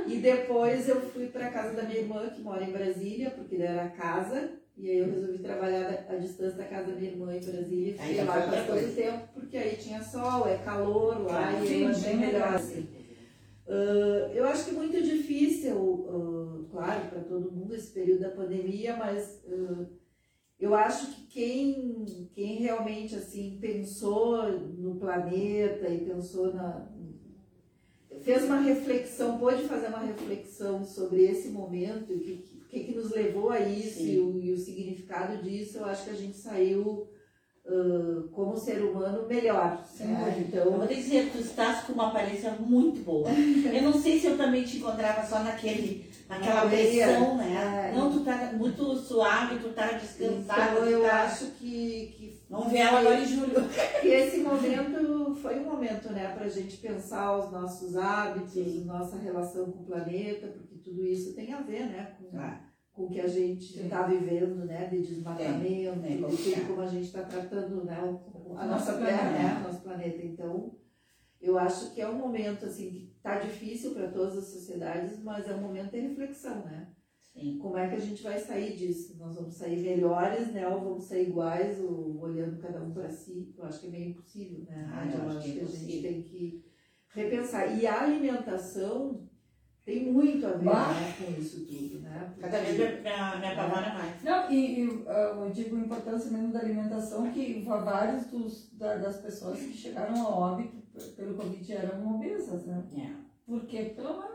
[0.06, 3.88] E depois eu fui para casa da minha irmã, que mora em Brasília, porque era
[3.90, 4.50] casa.
[4.82, 7.96] E aí eu resolvi trabalhar à distância da casa da minha irmã em Brasília.
[7.98, 8.92] Aí Fiquei lá bastante coisa.
[9.02, 11.66] tempo, porque aí tinha sol, é calor lá, Claro.
[11.66, 12.88] e eu achei melhor assim.
[13.68, 18.96] Ah, eu acho que muito difícil, ah, claro, para todo mundo esse período da pandemia,
[18.96, 19.84] mas ah,
[20.58, 26.88] eu acho que quem, quem realmente assim pensou no planeta e pensou na
[28.22, 33.10] fez uma reflexão, pôde fazer uma reflexão sobre esse momento, o que, que, que nos
[33.10, 37.08] levou a isso e o, e o significado disso, eu acho que a gente saiu
[37.66, 39.84] ah, como ser humano melhor.
[39.98, 40.34] Né?
[40.36, 40.58] dúvida.
[40.58, 43.28] Eu Então, vou dizer, tu estás com uma aparência muito boa.
[43.72, 47.90] Eu não sei se eu também te encontrava só naquele, naquela pressão, né?
[47.92, 47.96] É.
[47.96, 50.72] Não, tu tá muito suave, tu tá descansada.
[50.72, 51.22] então eu tá...
[51.22, 53.68] acho que, que Vamos ver ela agora em julho.
[54.00, 58.84] que esse momento foi um momento, né, para a gente pensar os nossos hábitos, Sim.
[58.84, 62.58] nossa relação com o planeta, porque tudo isso tem a ver, né, com, Claro.
[62.92, 66.86] com o que a gente está vivendo, né, de desmatamento, Tem, tem, de como a
[66.86, 67.98] gente está tratando, né,
[68.56, 70.22] a nossa terra, né, o nosso planeta.
[70.24, 70.74] Então,
[71.40, 75.48] eu acho que é um momento assim que está difícil para todas as sociedades, mas
[75.48, 76.88] é um momento de reflexão, né?
[77.32, 77.58] Sim.
[77.58, 79.16] Como é que a gente vai sair disso?
[79.16, 80.66] Nós vamos sair melhores, né?
[80.68, 83.54] Ou vamos sair iguais, ou olhando cada um para si?
[83.56, 84.90] Eu acho que é meio impossível, né?
[84.92, 86.64] Ah, eu eu acho acho que é que a gente tem que
[87.08, 87.78] repensar.
[87.78, 89.29] E a alimentação
[89.84, 92.32] tem muito a ver né, com isso tudo, né?
[92.40, 94.22] Cada vez me, me apavora mais.
[94.22, 98.96] Não, e, e, ah, eu digo a importância mesmo da alimentação, que vários dos, da-
[98.96, 100.76] das pessoas que chegaram ao óbito
[101.16, 102.84] pelo Covid eram obesas, né?
[102.96, 103.10] É.
[103.46, 104.30] Porque pela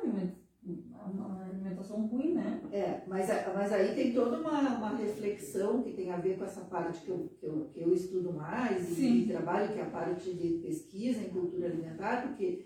[1.07, 2.59] uma alimentação ruim, né?
[2.71, 6.61] É, mas, mas aí tem toda uma, uma reflexão que tem a ver com essa
[6.61, 9.89] parte que eu, que eu, que eu estudo mais e, e trabalho, que é a
[9.89, 12.65] parte de pesquisa em cultura alimentar, porque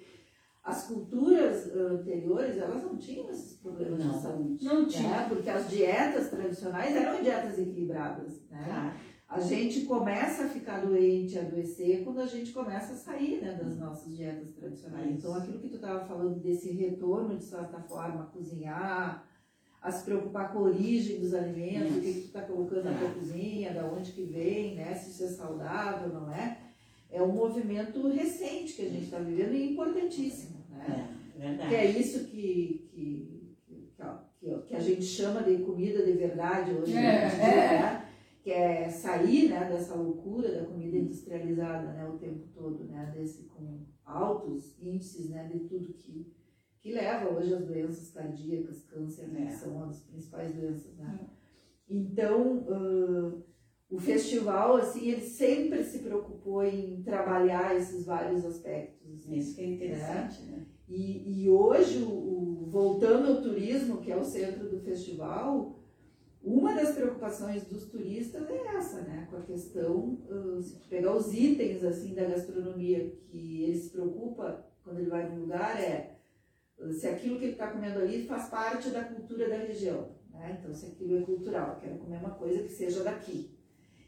[0.63, 4.11] as culturas anteriores, elas não tinham esses problemas Não.
[4.11, 4.65] de saúde.
[4.65, 5.09] Não tinha.
[5.09, 5.25] né?
[5.29, 8.65] Porque as dietas tradicionais eram dietas equilibradas, né?
[8.67, 8.95] Tá.
[9.29, 13.53] A gente começa a ficar doente, a adoecer, quando a gente começa a sair né,
[13.53, 15.05] das nossas dietas tradicionais.
[15.05, 15.17] Isso.
[15.19, 19.23] Então, aquilo que tu estava falando desse retorno, de certa forma, a cozinhar,
[19.79, 22.97] a se preocupar com a origem dos alimentos, o que, que tu está colocando na
[22.97, 26.57] tua cozinha, da onde que vem, né, se isso é saudável, não é?
[27.11, 31.09] É um movimento recente que a gente está vivendo e importantíssimo, né?
[31.35, 31.69] É, verdade.
[31.69, 33.91] Que é isso que, que, que,
[34.39, 37.39] que, que a gente chama de comida de verdade hoje, É, né?
[37.41, 37.81] é.
[37.81, 38.05] né?
[38.41, 43.43] que é sair né, dessa loucura da comida industrializada né, o tempo todo, né, desse,
[43.43, 46.31] com altos índices né, de tudo que,
[46.79, 49.45] que leva hoje às doenças cardíacas, câncer, né, É.
[49.47, 50.95] que são uma das principais doenças.
[50.95, 51.19] Né?
[51.89, 53.41] Então, ãh,
[53.89, 59.13] o festival, assim, ele sempre se preocupou em trabalhar esses vários aspectos.
[59.25, 59.35] assim.
[59.35, 60.65] Isso que é interessante, né?
[60.87, 65.79] E, e hoje, o, o- voltando ao turismo, que é o centro do festival,
[66.41, 69.27] uma das preocupações dos turistas é essa, né?
[69.29, 70.17] Com a questão,
[70.61, 75.27] se tu pegar os itens, assim, da gastronomia que ele se preocupa quando ele vai
[75.29, 76.15] num lugar é
[76.91, 80.57] se aquilo que ele está comendo ali faz parte da cultura da região, né?
[80.59, 83.58] Então, se aquilo é cultural, quero comer uma coisa que seja daqui.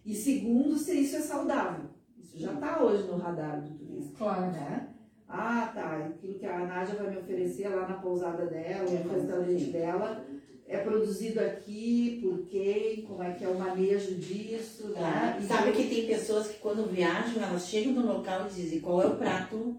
[0.05, 1.85] E segundo, se isso é saudável.
[2.19, 4.51] Isso já está hoje no radar do turista Claro.
[4.51, 4.87] né?
[5.27, 9.13] Ah, tá, aquilo que a Nádia vai me oferecer lá na pousada dela, É, no
[9.13, 10.25] restaurante dela,
[10.67, 15.37] é produzido aqui, por quem, como é que é o manejo disso, né?
[15.37, 19.01] Ah, sabe que tem pessoas que quando viajam, elas chegam no local e dizem qual
[19.01, 19.77] é o prato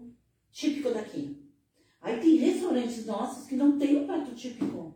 [0.51, 1.39] típico daqui.
[2.01, 4.93] Aí tem restaurantes nossos que não tem o prato típico.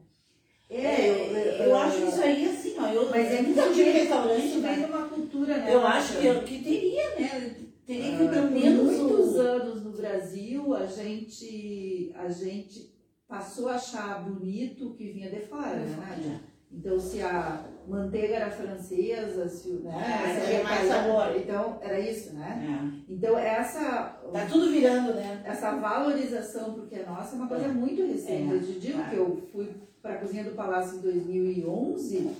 [0.70, 2.88] É, eu, eu acho isso aí assim, ó.
[2.88, 5.07] Eu, Mas é tive vem, restaurante, isso vem mas de uma
[5.48, 5.74] cultura, né?
[5.74, 7.56] eu acho que, eu- que teria, né?
[7.86, 12.94] Teria que Ah, pelo por menos muitos o- anos no Brasil, a gente, a gente
[13.28, 16.42] passou a achar bonito o que vinha de fora, né, Nádia?
[16.70, 19.80] Então, se a manteiga era francesa, se o.
[19.84, 21.38] Né, Ah, era mais sabor.
[21.38, 23.02] Então, era isso, né?
[23.08, 23.14] É.
[23.14, 25.42] Então, essa, Tá tudo virando, né?
[25.46, 28.52] essa valorização porque é nossa é uma coisa muito recente.
[28.52, 29.70] É, Eu te digo que eu fui
[30.02, 32.32] para a Cozinha do Palácio em 2011,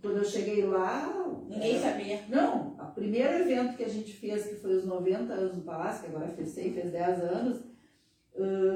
[0.00, 1.14] quando eu cheguei lá.
[1.48, 2.24] Ninguém sabia.
[2.28, 6.02] Não, o primeiro evento que a gente fez, que foi os 90 anos do Palácio,
[6.02, 7.60] que agora fez 100, fez 10 anos,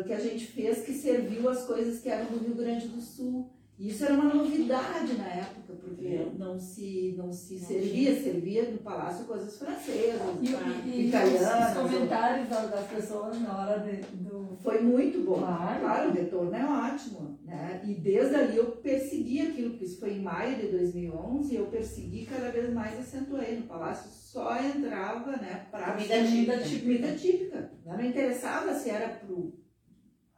[0.06, 3.51] que a gente fez que serviu as coisas que eram do Rio Grande do Sul.
[3.78, 6.26] E isso era uma novidade na época, porque É.
[6.38, 11.08] não se, não se Não servia, servia no Palácio coisas francesas, E, e, e os,
[11.08, 11.76] italianas.
[11.76, 14.56] os comentários da- das pessoas na hora de, do.
[14.62, 15.38] Foi muito bom.
[15.38, 16.10] Claro.
[16.10, 17.38] o retorno é ótimo.
[17.44, 17.82] Né?
[17.84, 22.24] E desde ali eu persegui aquilo, porque isso foi em maio de 2011, eu persegui
[22.26, 23.56] cada vez mais acentuei.
[23.56, 26.58] No palácio só entrava né, para Comida típica.
[26.80, 27.72] comida típica.
[27.84, 29.08] Não me interessava se era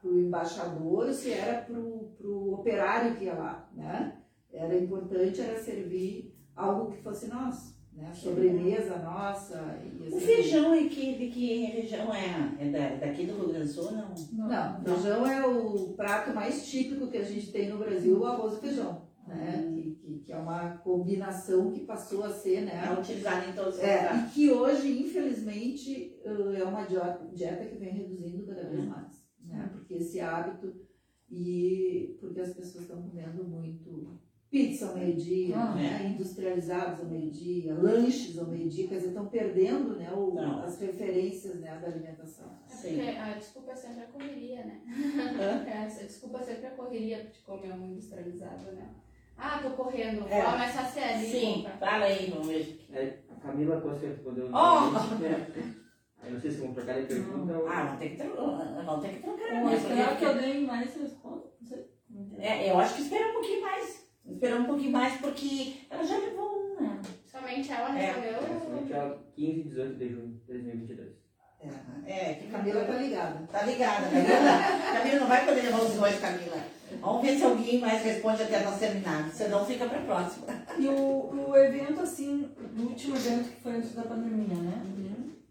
[0.04, 3.70] pro, pro embaixador, se era pro, pro operário que ia lá.
[3.74, 4.18] Né?
[4.52, 7.74] Era importante era servir algo que fosse nosso.
[7.92, 8.10] Né?
[8.12, 9.78] Sobremesa nossa.
[9.84, 12.54] E O assim, feijão é que, de que região é?
[12.58, 14.14] É da, daqui do Rio Grande do Sul, não?
[14.48, 18.54] Não, feijão é o prato mais típico que a gente tem no Brasil, o arroz
[18.54, 19.70] e feijão, né?
[19.72, 22.96] Que, que, que é uma combinação que passou a ser, É né?
[22.98, 24.22] utilizado em todos os É, lugares.
[24.24, 29.13] e que hoje, infelizmente, eh, é uma dieta, dieta que vem reduzindo cada vez mais,
[29.54, 29.70] né?
[29.72, 30.74] Porque esse hábito
[31.30, 34.18] e porque as pessoas estão comendo muito
[34.50, 36.10] pizza ao meio-dia, Ah, né?
[36.14, 41.76] industrializados ao meio-dia, lanches ao meio-dia, quer dizer, estão perdendo né, o- as referências né,
[41.80, 42.46] da alimentação.
[42.70, 42.88] É Sim.
[42.96, 44.80] porque a desculpa é sempre a correria, né?
[45.40, 45.64] Hã?
[45.66, 48.94] É, a desculpa é sempre a correria de comer um industrializado, né?
[49.36, 50.42] Ah, tô correndo, É.
[50.42, 51.72] vou mais saciar ali Sim, compra.
[51.78, 52.86] fala aí, vamos ver.
[52.92, 54.48] É, a Camila Costa respondeu.
[54.52, 55.83] Oh!
[56.26, 57.68] Eu não sei se vão trocar de pergunta ou.
[57.68, 59.74] Ah, vamos ter que, tro- vamos ter que trocar, Eu né?
[60.04, 61.48] acho que eu dei mais resposta.
[61.60, 61.86] Não sei.
[62.38, 64.04] É, eu acho que esperar um pouquinho mais.
[64.26, 67.00] Esperar um pouquinho mais, porque ela já levou um, né?
[67.26, 68.06] Somente ela É.
[68.06, 68.32] respondeu.
[68.32, 71.24] É, somente a 15 e 18 de junho de 2022.
[72.06, 73.46] É, É, que Camila tá ligada.
[73.50, 74.28] Tá ligada, Camila.
[74.98, 76.56] Camila não vai poder levar os dois, Camila.
[77.00, 79.34] Vamos ver se alguém mais responde até nós terminarmos.
[79.34, 80.46] Senão fica pra próxima.
[80.78, 84.82] E o, o evento, assim, o último evento que foi antes da pandemia, né?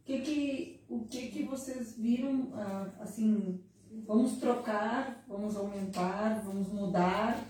[0.05, 3.61] Que que, o que que vocês viram, ah, assim,
[4.05, 7.41] vamos trocar, vamos aumentar, vamos mudar?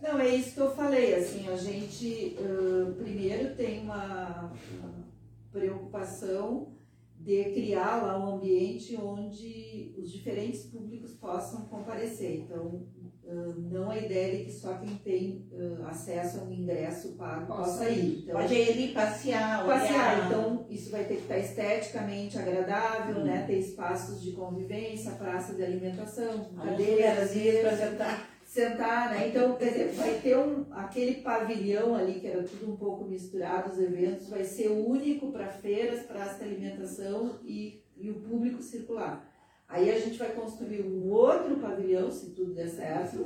[0.00, 5.06] Não, é isso que eu falei, assim, a gente uh, primeiro tem uma, uma
[5.50, 6.74] preocupação
[7.18, 12.40] de criar lá um ambiente onde os diferentes públicos possam comparecer.
[12.40, 12.86] Então,
[13.26, 17.46] uh, não a ideia de que só quem tem uh, acesso a um ingresso pago
[17.46, 18.22] possa ir.
[18.22, 19.80] Então, Pode ir passear, olhar.
[19.80, 20.26] passear.
[20.26, 23.44] Então, isso vai ter que estar esteticamente agradável, né?
[23.46, 28.36] Ter espaços de convivência, praça de alimentação, cadeiras, cadeiras para sentar.
[28.46, 29.28] Sentar, né?
[29.28, 33.72] Então, quer dizer, vai ter um, aquele pavilhão ali, que era tudo um pouco misturado,
[33.72, 39.35] os eventos, vai ser único para feiras, praça de alimentação e, e o público circular.
[39.68, 43.18] Aí a gente vai construir um outro pavilhão, se tudo der certo,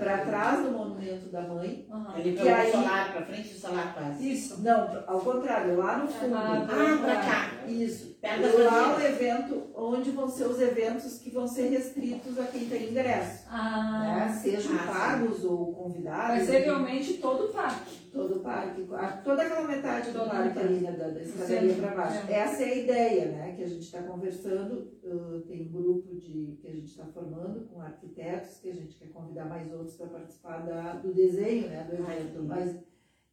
[0.00, 1.86] para trás do Monumento da Mãe.
[1.88, 2.18] Uhum.
[2.18, 4.32] Ele para aí- o solar, para frente do solar quase.
[4.32, 4.62] Isso.
[4.62, 6.34] Não, ao contrário, lá no fundo.
[6.34, 7.68] Ah, Ah, para cá.
[7.68, 8.16] Isso.
[8.20, 12.66] Perto Lá o evento, onde vão ser os eventos que vão ser restritos a quem
[12.68, 13.44] tem ingresso.
[13.48, 14.40] Ah, né?
[14.42, 14.86] Sejam Ah, sim.
[14.88, 16.28] pagos ou convidados.
[16.28, 18.05] vai ser realmente todo o parque.
[18.16, 20.66] Todo o parque, a- toda aquela metade do parque metade.
[20.66, 22.26] ali, né, da, da escadaria para baixo.
[22.28, 22.32] é.
[22.34, 24.92] Essa é a ideia, né, que a gente está conversando.
[25.04, 28.96] uh, tem um grupo de, que a gente está formando com arquitetos, que a gente
[28.98, 32.42] quer convidar mais outros para participar da, do desenho né, do evento.
[32.42, 32.76] Mas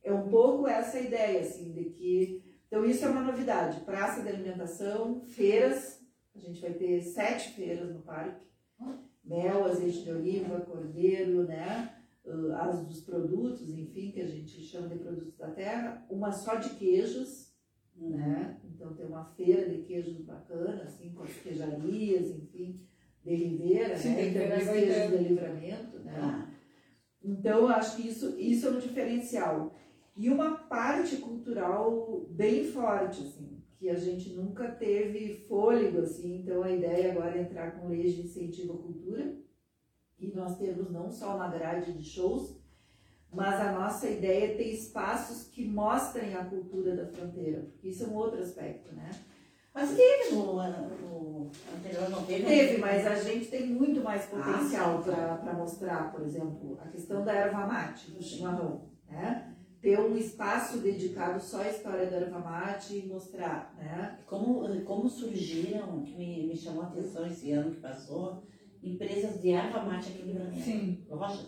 [0.04, 2.44] é um pouco essa ideia, assim, de que.
[2.68, 3.80] Então, isso é uma novidade.
[3.82, 6.02] Praça de alimentação, feiras.
[6.36, 8.42] A gente vai ter sete feiras no parque.
[9.24, 11.94] Mel, azeite de oliva, cordeiro, né?
[12.26, 16.56] Uh, as dos produtos, enfim, que a gente chama de produtos da terra, uma só
[16.56, 17.54] de queijos,
[17.96, 18.60] né?
[18.64, 22.82] Então tem uma feira de queijos bacana, assim, com as queijarias, enfim,
[23.24, 24.28] de Ribeira, Sim, né?
[24.28, 26.16] E feira os queijos de livramento, né?
[26.18, 26.52] Ah,
[27.24, 29.74] Então eu acho que isso, isso é um diferencial.
[30.16, 36.64] E uma parte cultural bem forte, assim, que a gente nunca teve fôlego, assim, então
[36.64, 39.43] a ideia agora é entrar com leis de incentivo à cultura
[40.24, 42.56] e nós temos não só uma grade de shows,
[43.32, 48.04] mas a nossa ideia é ter espaços que mostrem a cultura da fronteira, porque isso
[48.04, 49.10] é um outro aspecto, né?
[49.74, 52.46] Mas teve no, no anterior, não teve?
[52.46, 57.26] Teve, mas a gente tem muito mais potencial Ah, para mostrar, por exemplo, a questão
[57.26, 59.50] da erva mate, do chimarrão, né?
[59.82, 64.20] Ter um espaço dedicado só à história da erva mate e mostrar, né?
[64.28, 68.44] Como, como surgiram, que me, me chamou a atenção esse ano que passou,
[68.84, 70.62] empresas de erva mate aqui no Brasil.
[70.62, 71.06] Sim.
[71.10, 71.48] Rochas.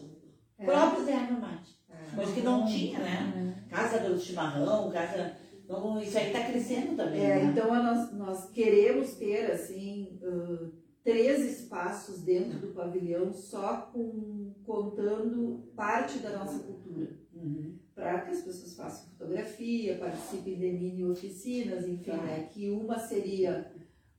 [0.58, 0.66] É.
[0.66, 1.80] Próprias de erva mate.
[1.90, 2.16] É.
[2.16, 3.66] Coisa que não tinha, né?
[3.70, 5.36] Casa do chimarrão, casa.
[5.64, 7.22] Então, isso aí está crescendo também.
[7.22, 7.44] É, né?
[7.52, 10.72] então nós, nós queremos ter assim ãh,
[11.04, 17.26] três espaços dentro do pavilhão só com contando parte da nossa cultura.
[17.36, 17.78] Uhum.
[17.94, 22.18] para que as pessoas façam fotografia, participem de mini oficinas, enfim, Tá.
[22.18, 22.48] né?
[22.50, 23.72] Que uma seria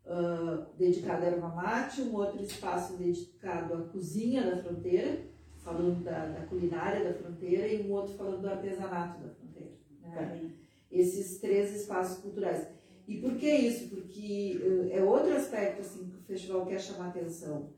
[0.07, 5.19] ah, dedicada à erva mate, um outro espaço dedicado à cozinha da fronteira,
[5.59, 9.73] falando da, da culinária da fronteira, e um outro falando do artesanato da fronteira.
[10.01, 10.15] né?
[10.15, 10.55] Também.
[10.91, 12.69] Esses três espaços culturais.
[13.09, 13.89] E por que isso?
[13.89, 17.73] Porque eh, é outro aspecto assim, que o festival quer chamar atenção.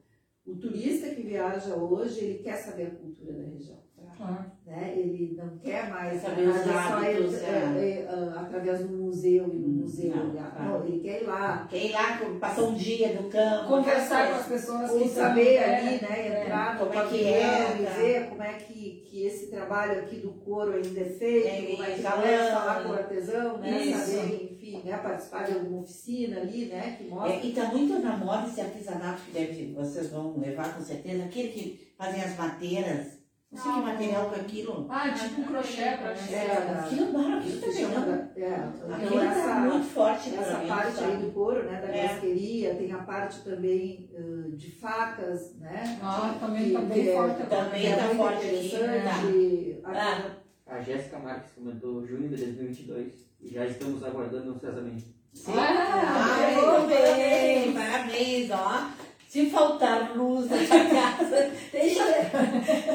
[0.47, 3.88] O turista que viaja hoje, ele quer saber a cultura da região
[4.19, 4.45] Claro.
[4.66, 4.93] né?
[4.97, 7.51] Ele não quer mais Saber os nada só hábitos, é, é.
[7.51, 10.55] é, ah, através do museu e no Hum, museu não, olhar.
[10.55, 10.62] tá.
[10.64, 13.69] Não, ele quer ir lá, Quer ir lá, passar um dia no campo.
[13.69, 16.43] Conversar com as pessoas ou que saber é, ali, né?
[16.43, 17.91] Entrar no como é que é, tá.
[18.01, 21.83] ver como é que, que esse trabalho aqui do couro ainda é feito, É, como
[21.85, 23.85] é que é falar com o artesão, né?
[23.85, 24.16] Isso.
[24.16, 24.97] Saber, enfim, né?
[24.99, 26.97] Participar de alguma oficina ali, né?
[26.99, 27.35] Que mostra.
[27.35, 31.25] É, e está muito na moda esse artesanato que deve, vocês vão levar com certeza,
[31.25, 33.18] aquele que fazem as mateiras.
[33.51, 34.87] Não sei que Ah, material que é aquilo.
[34.91, 38.07] Ah, tipo um crochê pra É, Aquilo, não, aquilo tá chegando.
[38.07, 41.13] da- é, então Aquilo tá essa- muito forte Essa parte sabe?
[41.13, 42.09] aí do couro, né, da É.
[42.09, 44.11] casqueria, tem a parte também
[44.55, 45.99] de facas, né?
[46.03, 47.43] Ah, também tá bem é- forte.
[47.47, 49.81] Também é tá muito forte aqui, interessante.
[49.85, 50.31] Ah.
[50.67, 55.17] A Jéssica Marques comentou junho de 2022 e já estamos aguardando ansiosamente.
[55.33, 55.53] Sim.
[55.57, 58.91] Ah, bem, parabéns, ó.
[59.29, 62.03] Se faltar luz na tua casa, deixa.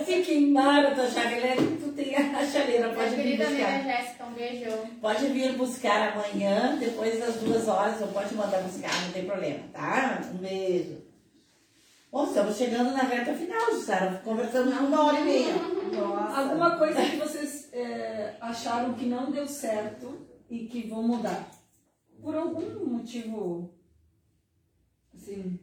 [0.04, 3.66] Se queimar a tua chave elétrica, tu tem a chaleira, Minha pode vir querida amiga
[3.66, 3.84] buscar.
[3.84, 4.72] Jéssica, um beijo.
[5.00, 9.60] Pode vir buscar amanhã, depois das duas horas, ou pode mandar buscar, não tem problema,
[9.72, 10.22] tá?
[10.34, 11.04] Um beijo.
[12.12, 14.22] Bom, estamos chegando na reta final, Jussara.
[14.24, 15.54] Conversamos por uma hora e meia.
[15.54, 16.42] Nossa.
[16.42, 21.48] Alguma coisa que vocês é, acharam que não deu certo e que vão mudar?
[22.22, 23.72] Por algum motivo
[25.16, 25.60] Sim.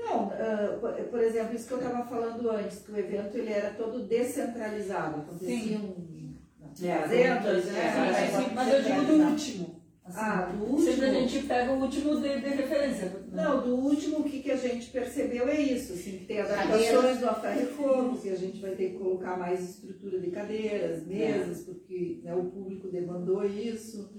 [0.00, 3.52] Não, uh, por, por, exemplo, isso que eu estava falando antes, que o evento ele
[3.52, 5.94] era todo descentralizado, aconteciam
[6.82, 8.30] é, fazendas, né?
[8.30, 9.80] Sim, sim, mas eu digo do último.
[10.04, 10.90] Assim, ah, do último.
[10.90, 13.04] Sempre a gente pega o último de, de referência.
[13.06, 13.42] Né?
[13.44, 17.18] Não, do último o que, que a gente percebeu é isso, assim, que tem adaptações
[17.18, 21.60] do e fogo, que a gente vai ter que colocar mais estrutura de cadeiras, mesas,
[21.60, 21.64] é.
[21.64, 24.10] porque né, o público demandou isso.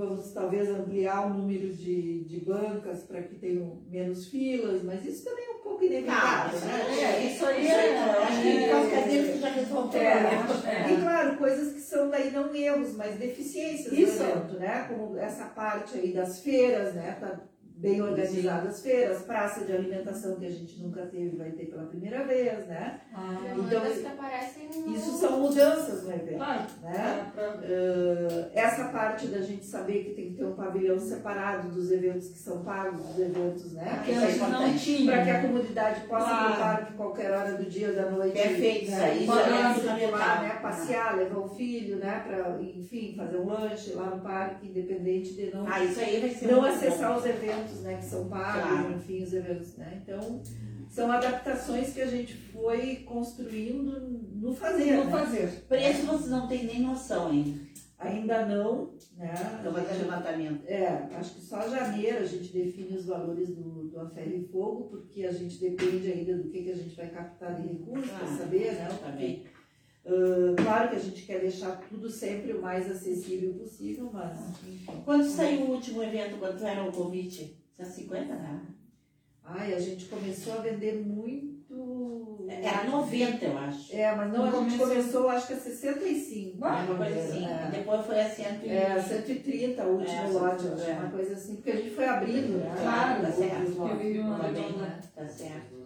[0.00, 5.22] Vamos talvez ampliar o número de, de bancas para que tenham menos filas, mas isso
[5.26, 7.02] também é um pouco inevitável, ah, né?
[7.02, 7.98] É, isso aí é.
[7.98, 10.30] Acho que é, as cadeiras que já resolveram.
[10.66, 14.16] É, E claro, coisas que são daí não erros, mas deficiências isso.
[14.16, 14.86] do evento, né?
[14.88, 17.18] Como essa parte aí das feiras, né?
[17.20, 17.38] Tá
[17.80, 18.90] bem organizadas Sim.
[18.90, 23.00] feiras, praça de alimentação que a gente nunca teve, vai ter pela primeira vez, né?
[23.14, 27.32] Ah, então, que aparecem isso são mudanças no evento, ah, né?
[27.36, 32.28] Uh, essa parte da gente saber que tem que ter um pavilhão separado dos eventos
[32.28, 34.02] que são pagos, dos eventos, né?
[34.04, 35.12] Que é não tinha.
[35.12, 36.52] Para que a comunidade possa claro.
[36.52, 38.32] ir para parque qualquer hora do dia ou da noite.
[38.32, 39.16] Perfeito, né?
[39.16, 40.58] isso aí já lá, né?
[40.60, 42.24] Passear, levar o filho, né?
[42.26, 46.30] Para, enfim, fazer um lanche lá no parque, independente de não, ah, isso aí vai
[46.30, 47.18] ser não acessar bom.
[47.18, 48.94] os eventos né, que são pagos, claro.
[48.94, 50.02] enfim, os eventos, né?
[50.02, 50.42] Então,
[50.90, 54.00] são adaptações que a gente foi construindo
[54.34, 54.96] no fazer.
[54.96, 55.10] No né?
[55.10, 55.64] fazer.
[55.68, 57.70] Preço vocês não têm nem noção ainda.
[57.96, 59.34] Ainda não, né?
[59.60, 60.64] Então vai ter levantamento.
[60.66, 65.24] É, acho que só janeiro a gente define os valores do, do e Fogo, porque
[65.24, 68.36] a gente depende ainda do que, que a gente vai captar de recursos ah, para
[68.38, 68.88] saber, né?
[69.04, 69.44] Também.
[70.02, 74.38] Uh, claro que a gente quer deixar tudo sempre o mais acessível possível, mas.
[75.04, 77.59] Quando saiu o último evento, quando era o convite?
[77.80, 78.60] Tinha 50 reais.
[79.42, 82.46] Ai, a gente começou a vender muito.
[82.48, 83.96] Era 90, eu acho.
[83.96, 86.64] É, mas não, a gente começou, acho que a 65.
[86.64, 87.46] Ah, uma coisa assim.
[87.46, 87.70] É.
[87.72, 88.74] Depois foi a 130.
[88.74, 90.92] É, 130 o último é, lote, acho, é.
[90.92, 92.76] uma coisa assim, porque a gente foi abrindo, né?
[92.80, 93.88] Claro, tá certo.
[93.88, 94.38] Eu vi uma
[95.14, 95.79] Tá certo.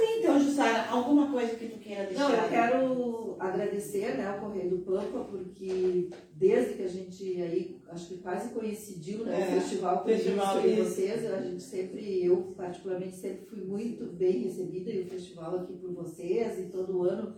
[0.00, 2.28] Bem, então, Jussara, alguma coisa que tu queira deixar?
[2.28, 7.80] Não, eu quero agradecer né, ao Correio do Pampa, porque desde que a gente aí,
[7.90, 12.24] acho que quase coincidiu né, é, o festival com festival de vocês, a gente sempre,
[12.24, 17.02] eu particularmente sempre fui muito bem recebida e o festival aqui por vocês e todo
[17.02, 17.36] ano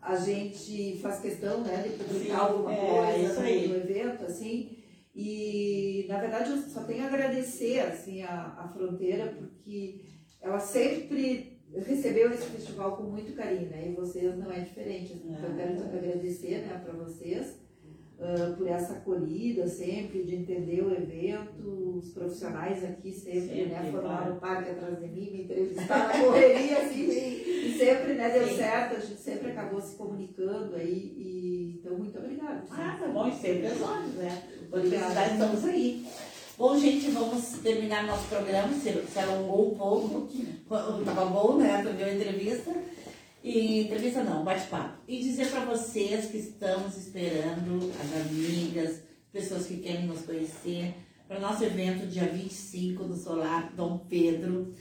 [0.00, 4.78] a gente faz questão né, de publicar Sim, alguma é, coisa no evento, assim,
[5.12, 10.04] e na verdade eu só tenho a agradecer assim, a, a fronteira, porque
[10.40, 13.88] ela sempre recebeu esse festival com muito carinho, né?
[13.88, 15.12] E vocês não é diferente.
[15.12, 17.58] Assim, então, eu quero agradecer né, para vocês
[18.18, 23.88] uh, por essa acolhida sempre, de entender o evento, os profissionais aqui sempre, sempre né?
[23.90, 28.30] Formaram o parque atrás de mim, me entrevistaram na correria, assim, e, e, sempre né,
[28.30, 28.56] deu Sim.
[28.56, 31.14] certo, a gente sempre acabou se comunicando aí.
[31.16, 32.64] E, então, muito obrigada.
[32.70, 34.42] Ah, tá bom, e sempre horas, né?
[34.72, 36.06] Obrigada, estamos aí.
[36.58, 38.72] Bom, gente, vamos terminar nosso programa.
[38.72, 40.28] Se, se alongou um pouco,
[41.00, 41.82] estava bom, né?
[41.82, 42.74] Tu viu a entrevista.
[43.44, 45.02] E entrevista não, bate-papo.
[45.06, 50.94] E dizer para vocês que estamos esperando as amigas, pessoas que querem nos conhecer,
[51.28, 54.72] para o nosso evento dia 25 do Solar Dom Pedro,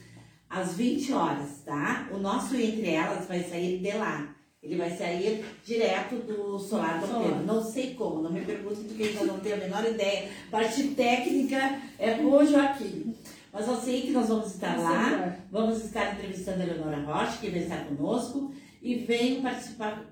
[0.50, 2.08] às 20 horas, tá?
[2.14, 4.34] O nosso Entre Elas vai sair de lá.
[4.66, 7.46] Ele vai sair direto do solar do Pedro.
[7.46, 10.28] Não sei como, não me pergunte porque ainda não tenho a menor ideia.
[10.50, 13.16] Parte técnica é com o Joaquim.
[13.54, 17.50] Mas eu sei que nós vamos estar lá, vamos estar entrevistando a Eleonora Rocha, que
[17.50, 18.52] vai estar conosco,
[18.82, 20.04] e venham participar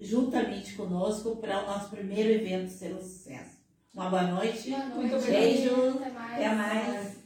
[0.00, 3.60] juntamente conosco para o nosso primeiro evento ser um sucesso.
[3.92, 4.70] Uma boa noite.
[4.70, 5.26] Boa noite.
[5.26, 5.90] Beijo.
[6.00, 6.34] Até mais.
[6.34, 7.19] Até mais.